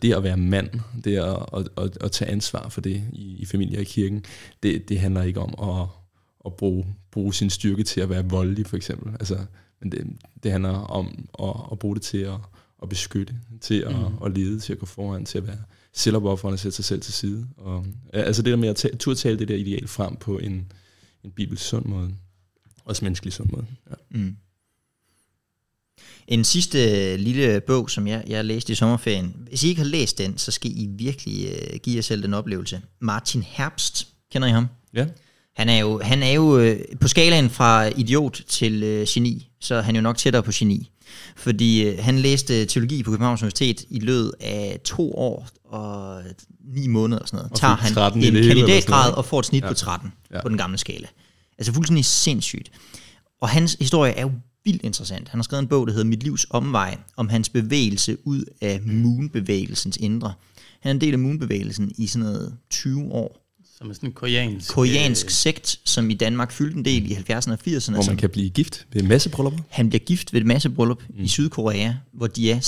[0.01, 0.69] det at være mand,
[1.03, 4.25] det at, at, at, at tage ansvar for det i, i familier og i kirken,
[4.63, 5.87] det, det handler ikke om at,
[6.45, 9.13] at bruge, bruge sin styrke til at være voldelig, for eksempel.
[9.13, 9.37] Altså,
[9.81, 10.07] men det,
[10.43, 12.35] det handler om at, at bruge det til at,
[12.84, 14.25] at beskytte, til at, mm.
[14.25, 15.57] at lede, til at gå foran, til at være
[15.93, 17.47] selvopoffrende og sætte sig selv til side.
[17.57, 20.71] Og, altså det der med at ta- turde tale det der ideal frem på en,
[21.23, 22.13] en bibelsk sund måde.
[22.86, 23.65] Også menneskelig sund måde.
[23.89, 23.95] Ja.
[24.09, 24.36] Mm.
[26.28, 29.36] En sidste lille bog, som jeg, jeg læste i sommerferien.
[29.49, 32.34] Hvis I ikke har læst den, så skal I virkelig uh, give jer selv den
[32.34, 32.82] oplevelse.
[32.99, 34.67] Martin Herbst, kender I ham?
[34.93, 35.07] ja.
[35.55, 39.75] Han er jo, han er jo øh, på skalaen fra idiot til øh, geni, så
[39.75, 40.91] er han jo nok tættere på geni.
[41.35, 46.21] Fordi øh, han læste teologi på Københavns Universitet i løbet af to år og
[46.75, 47.51] ni måneder og sådan noget.
[47.51, 49.67] Og Tager han 13 i en kandidatgrad og får et snit Ja.
[49.67, 50.41] på 13 Ja.
[50.41, 51.07] på den gamle skala.
[51.57, 52.71] Altså fuldstændig sindssygt.
[53.41, 54.31] Og hans historie er jo
[54.65, 55.29] vildt interessant.
[55.29, 58.81] Han har skrevet en bog, der hedder Mit livs omvej, om hans bevægelse ud af
[58.81, 60.33] Moon-bevægelsens indre.
[60.79, 63.46] Han er en del af Moon-bevægelsen i sådan noget 20 år.
[63.78, 64.71] Som er sådan en koreansk...
[64.73, 67.67] Koreansk øh, sekt, som i Danmark fyldte en del i 70'erne og 80'erne.
[67.67, 69.59] Hvor som- man kan blive gift ved massebryllupper.
[69.69, 71.23] han bliver gift ved et massebryllup mm.
[71.23, 72.59] i Sydkorea, hvor de er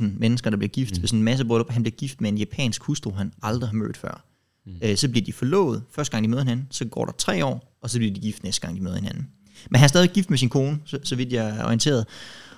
[0.00, 1.02] 6.000 mennesker, der bliver gift mm.
[1.02, 1.70] ved sådan en massebryllup.
[1.70, 4.24] Han bliver gift med en japansk hustru, han aldrig har mødt før.
[4.66, 4.72] Mm.
[4.82, 5.82] Øh, så bliver de forlovet.
[5.94, 8.44] Første gang de møder hinanden, så går der tre år, og så bliver de gift
[8.44, 9.28] næste gang de møder hinanden.
[9.70, 12.06] Men han er stadig gift med sin kone, så, så vidt jeg er orienteret.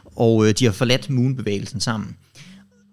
[0.04, 2.16] Og øh, de har forladt Moon-bevægelsen sammen.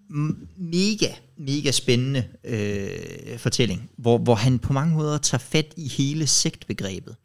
[0.09, 1.07] M- mega,
[1.45, 7.15] mega spændende øh, fortælling, hvor, hvor han på mange måder tager fat i hele sektbegrebet.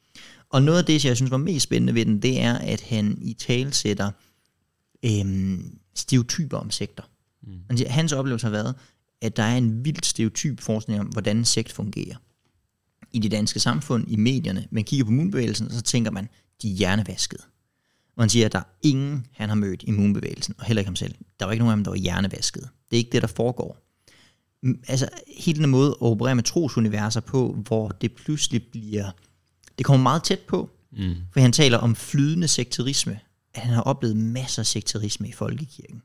[0.50, 3.18] Og noget af det, jeg synes var mest spændende ved den, det er, at han
[3.20, 4.10] i tale sætter
[5.04, 7.02] øhm, stereotyper om sekter.
[7.42, 7.76] Mm.
[7.86, 8.74] Hans oplevelse har været,
[9.20, 12.16] at der er en vildt stereotyp forskning om, hvordan sekt fungerer.
[13.12, 14.68] i det danske samfund, i medierne.
[14.70, 16.28] Man kigger på immunbevægelsen, og så tænker man,
[16.62, 17.42] de er hjernevaskede.
[18.16, 20.88] Og han siger, at der er ingen, han har mødt i immunbevægelsen, og heller ikke
[20.88, 21.14] ham selv.
[21.40, 22.68] Der var ikke nogen af dem, der var hjernevaskede.
[22.90, 23.87] Det er ikke det, der foregår.
[24.88, 29.10] Altså, hele den måde at operere med trosuniverser på, hvor det pludselig bliver...
[29.78, 31.14] Det kommer meget tæt på, Mm.
[31.32, 33.20] for han taler om flydende sekterisme.
[33.54, 36.02] At han har oplevet masser af sekterisme i folkekirken,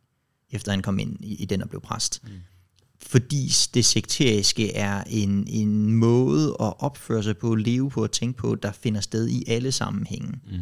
[0.52, 2.22] efter han kom ind i, i den og blev præst.
[2.24, 2.30] Mm.
[3.02, 8.38] Fordi det sekteriske er en, en måde at opføre sig på, leve på og tænke
[8.38, 10.28] på, der finder sted i alle sammenhænge.
[10.52, 10.60] Mm.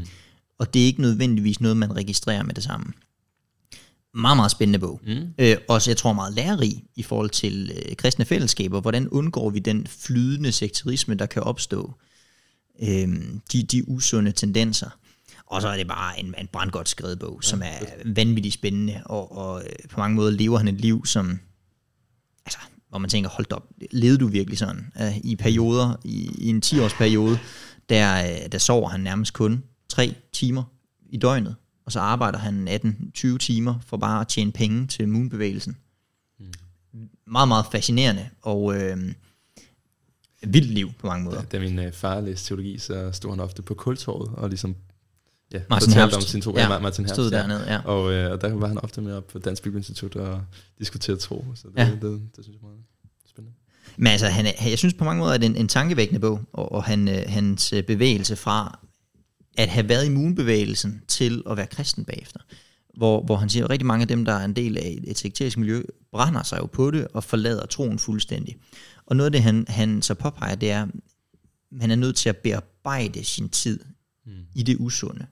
[0.59, 2.93] Og det er ikke nødvendigvis noget, man registrerer med det samme.
[4.14, 5.01] Meget, meget spændende bog.
[5.03, 5.34] Mm.
[5.38, 8.82] Øh, også, jeg tror, meget lærerig i forhold til øh, kristne fællesskaber.
[8.82, 11.93] Hvordan undgår vi den flydende sekterisme, der kan opstå?
[12.82, 13.07] Øh,
[13.51, 14.89] de, de usunde tendenser.
[15.45, 19.01] Og så er det bare en, en brandgodt skrevet bog, ja, som er vanvittigt spændende,
[19.05, 21.39] og, og øh, på mange måder lever han et liv, som,
[22.45, 22.59] altså,
[22.89, 24.91] hvor man tænker, hold op, levede du virkelig sådan?
[24.99, 27.39] Uh, I perioder, i, i en 10-års periode,
[27.89, 30.64] der, øh, der sover han nærmest kun 3 timer
[31.09, 31.55] i døgnet,
[31.86, 32.67] og så arbejder han
[33.17, 35.77] 18-20 timer for bare at tjene penge til moonbevægelsen.
[36.39, 37.09] Mm.
[37.27, 38.97] Meget, meget fascinerende, og øh,
[40.43, 41.41] vildt liv på mange måder.
[41.41, 44.75] Da min øh, far læste teologi, så stod han ofte på kultorvet og ligesom
[45.53, 46.15] ja, Martin Herbst.
[46.15, 46.53] om sin tro.
[46.55, 47.38] Ja, Ja, Martin Herbst, stod ja.
[47.38, 47.79] dernede, ja.
[47.86, 50.41] Og, øh, og der var han ofte med op på Dansk Bibelinstitut og
[50.79, 51.45] diskuterede tro.
[51.55, 51.86] Så det, Ja.
[51.86, 52.77] det, det, det synes jeg meget
[53.29, 53.57] spændende.
[53.97, 56.41] Men altså, han jeg synes på mange måder, at det er en, en tankevækkende bog,
[56.53, 58.79] og, og han, øh, hans øh, bevægelse fra
[59.57, 62.39] at have været i immunbevægelsen til at være kristen bagefter.
[62.97, 65.11] Hvor, hvor han siger, at rigtig mange af dem, der er en del af et,
[65.11, 68.57] et sekterisk miljø, brænder sig jo på det og forlader troen fuldstændig.
[69.05, 70.89] Og noget af det, han, han så påpeger, det er, at
[71.81, 73.79] han er nødt til at bearbejde sin tid
[74.25, 74.31] mm.
[74.55, 75.25] i det usunde,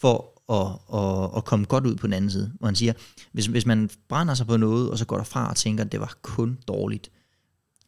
[0.00, 2.52] for at, at, at komme godt ud på den anden side.
[2.58, 2.92] Hvor han siger,
[3.32, 6.00] hvis, hvis man brænder sig på noget, og så går derfra og tænker, at det
[6.00, 7.10] var kun dårligt,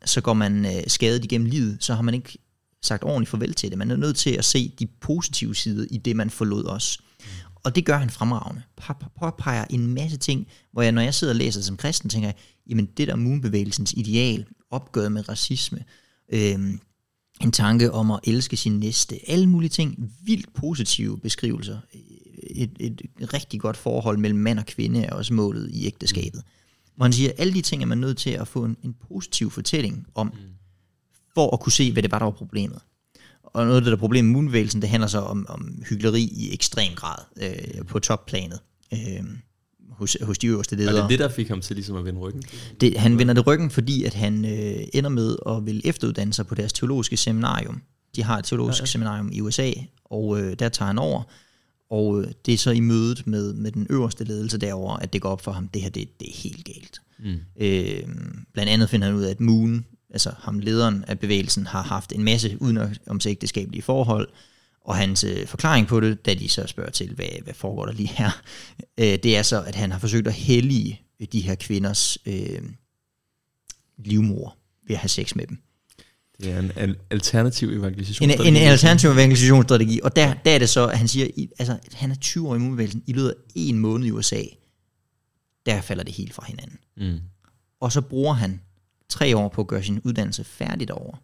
[0.04, 2.38] så går man øh, skadet igennem livet, så har man ikke
[2.86, 3.78] sagt ordentligt farvel til det.
[3.78, 6.98] Man er nødt til at se de positive sider i det, man forlod os.
[7.64, 8.62] Og det gør han fremragende.
[9.18, 12.34] Påpeger en masse ting, hvor jeg, når jeg sidder og læser som kristen, tænker jeg,
[12.66, 15.84] jamen det der moonbevægelsens ideal, opgøret med racisme,
[16.32, 16.58] øh,
[17.40, 21.78] en tanke om at elske sin næste, alle mulige ting, vildt positive beskrivelser.
[21.94, 22.00] Øh,
[22.56, 26.42] et, et rigtig godt forhold mellem mand og kvinde er også målet i ægteskabet.
[26.96, 28.94] Hvor han siger, at alle de ting er man nødt til at få en, en
[29.08, 30.54] positiv fortælling om, mm
[31.34, 32.78] for at kunne se, hvad det var, der var problemet.
[33.44, 36.54] Og noget af det der problem med moonbevægelsen, det handler så om, om hyggeleri i
[36.54, 38.60] ekstrem grad øh, på topplanet.
[38.92, 39.24] Øh,
[39.90, 40.94] hos, hos de øverste Og ledere.
[40.94, 42.42] det er det, der fik ham til ligesom at vende ryggen.
[42.80, 46.46] Det, han vender det ryggen, fordi at han øh, ender med at vil efteruddanne sig
[46.46, 47.82] på deres teologiske seminarium.
[48.16, 48.86] De har et teologisk ja, ja.
[48.86, 49.70] seminarium i USA,
[50.04, 51.22] og øh, der tager han over.
[51.90, 55.20] Og øh, det er så i mødet med, med den øverste ledelse derover, at det
[55.20, 57.00] går op for ham, det her det, det er helt galt.
[57.18, 57.38] Mm.
[57.60, 58.02] Øh,
[58.52, 62.12] blandt andet finder han ud af, at Moon, altså ham lederen af bevægelsen, har haft
[62.12, 64.28] en masse udenomsægteskabelige forhold,
[64.80, 67.92] og hans øh, forklaring på det, da de så spørger til, hvad, hvad foregår der
[67.92, 68.30] lige her,
[68.98, 71.00] øh, det er så, at han har forsøgt at hellige
[71.32, 72.62] de her kvinders øh,
[73.98, 74.56] livmor
[74.86, 75.58] ved at have sex med dem.
[76.40, 78.48] Det er en al- alternativ En, evangelisationsstrategi.
[78.48, 82.10] en alternativ evangelisationsstrategi, og der, der er det så, at han siger, i, altså han
[82.10, 84.42] er 20 år i immunbevægelsen, i løbet af en måned i USA,
[85.66, 86.78] der falder det helt fra hinanden.
[86.96, 87.20] Mm.
[87.80, 88.60] Og så bruger han
[89.14, 91.16] tre år på at gøre sin uddannelse færdigt over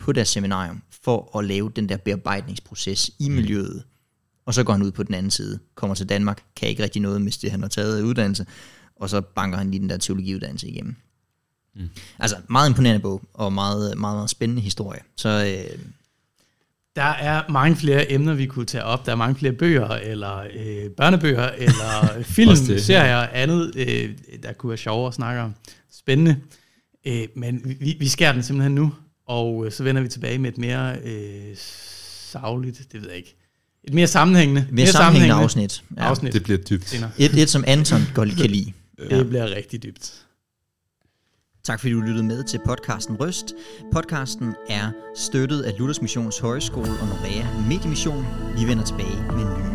[0.00, 3.84] på deres seminarium, for at lave den der bearbejdningsproces i miljøet.
[4.46, 7.02] Og så går han ud på den anden side, kommer til Danmark, kan ikke rigtig
[7.02, 8.46] noget med det, han har taget af uddannelse,
[8.96, 10.96] og så banker han lige den der teologiuddannelse igennem.
[11.74, 11.88] Mm.
[12.18, 15.00] Altså, meget imponerende bog, og meget, meget, meget spændende historie.
[15.16, 15.78] Så øh,
[16.96, 19.06] Der er mange flere emner, vi kunne tage op.
[19.06, 24.10] Der er mange flere bøger, eller øh, børnebøger, eller film, serier og andet, øh,
[24.42, 25.54] der kunne være sjovere at snakke om.
[25.92, 26.40] Spændende.
[27.06, 28.92] Øh, men vi, vi skærer den simpelthen nu,
[29.26, 33.36] og øh, så vender vi tilbage med et mere øh, savligt, det ved jeg ikke,
[33.84, 35.84] et mere sammenhængende, mere sammenhængende afsnit.
[35.96, 36.02] Ja.
[36.02, 36.32] afsnit.
[36.32, 36.88] Det bliver dybt.
[36.88, 37.10] senere.
[37.18, 38.72] Et, et, som Anton godt kan lide.
[39.10, 40.24] Det bliver rigtig dybt.
[41.64, 43.54] Tak fordi du lyttede med til podcasten Røst.
[43.92, 48.26] Podcasten er støttet af Luthers Missions Højskole og Norea Mediemission.
[48.58, 49.73] Vi vender tilbage med nye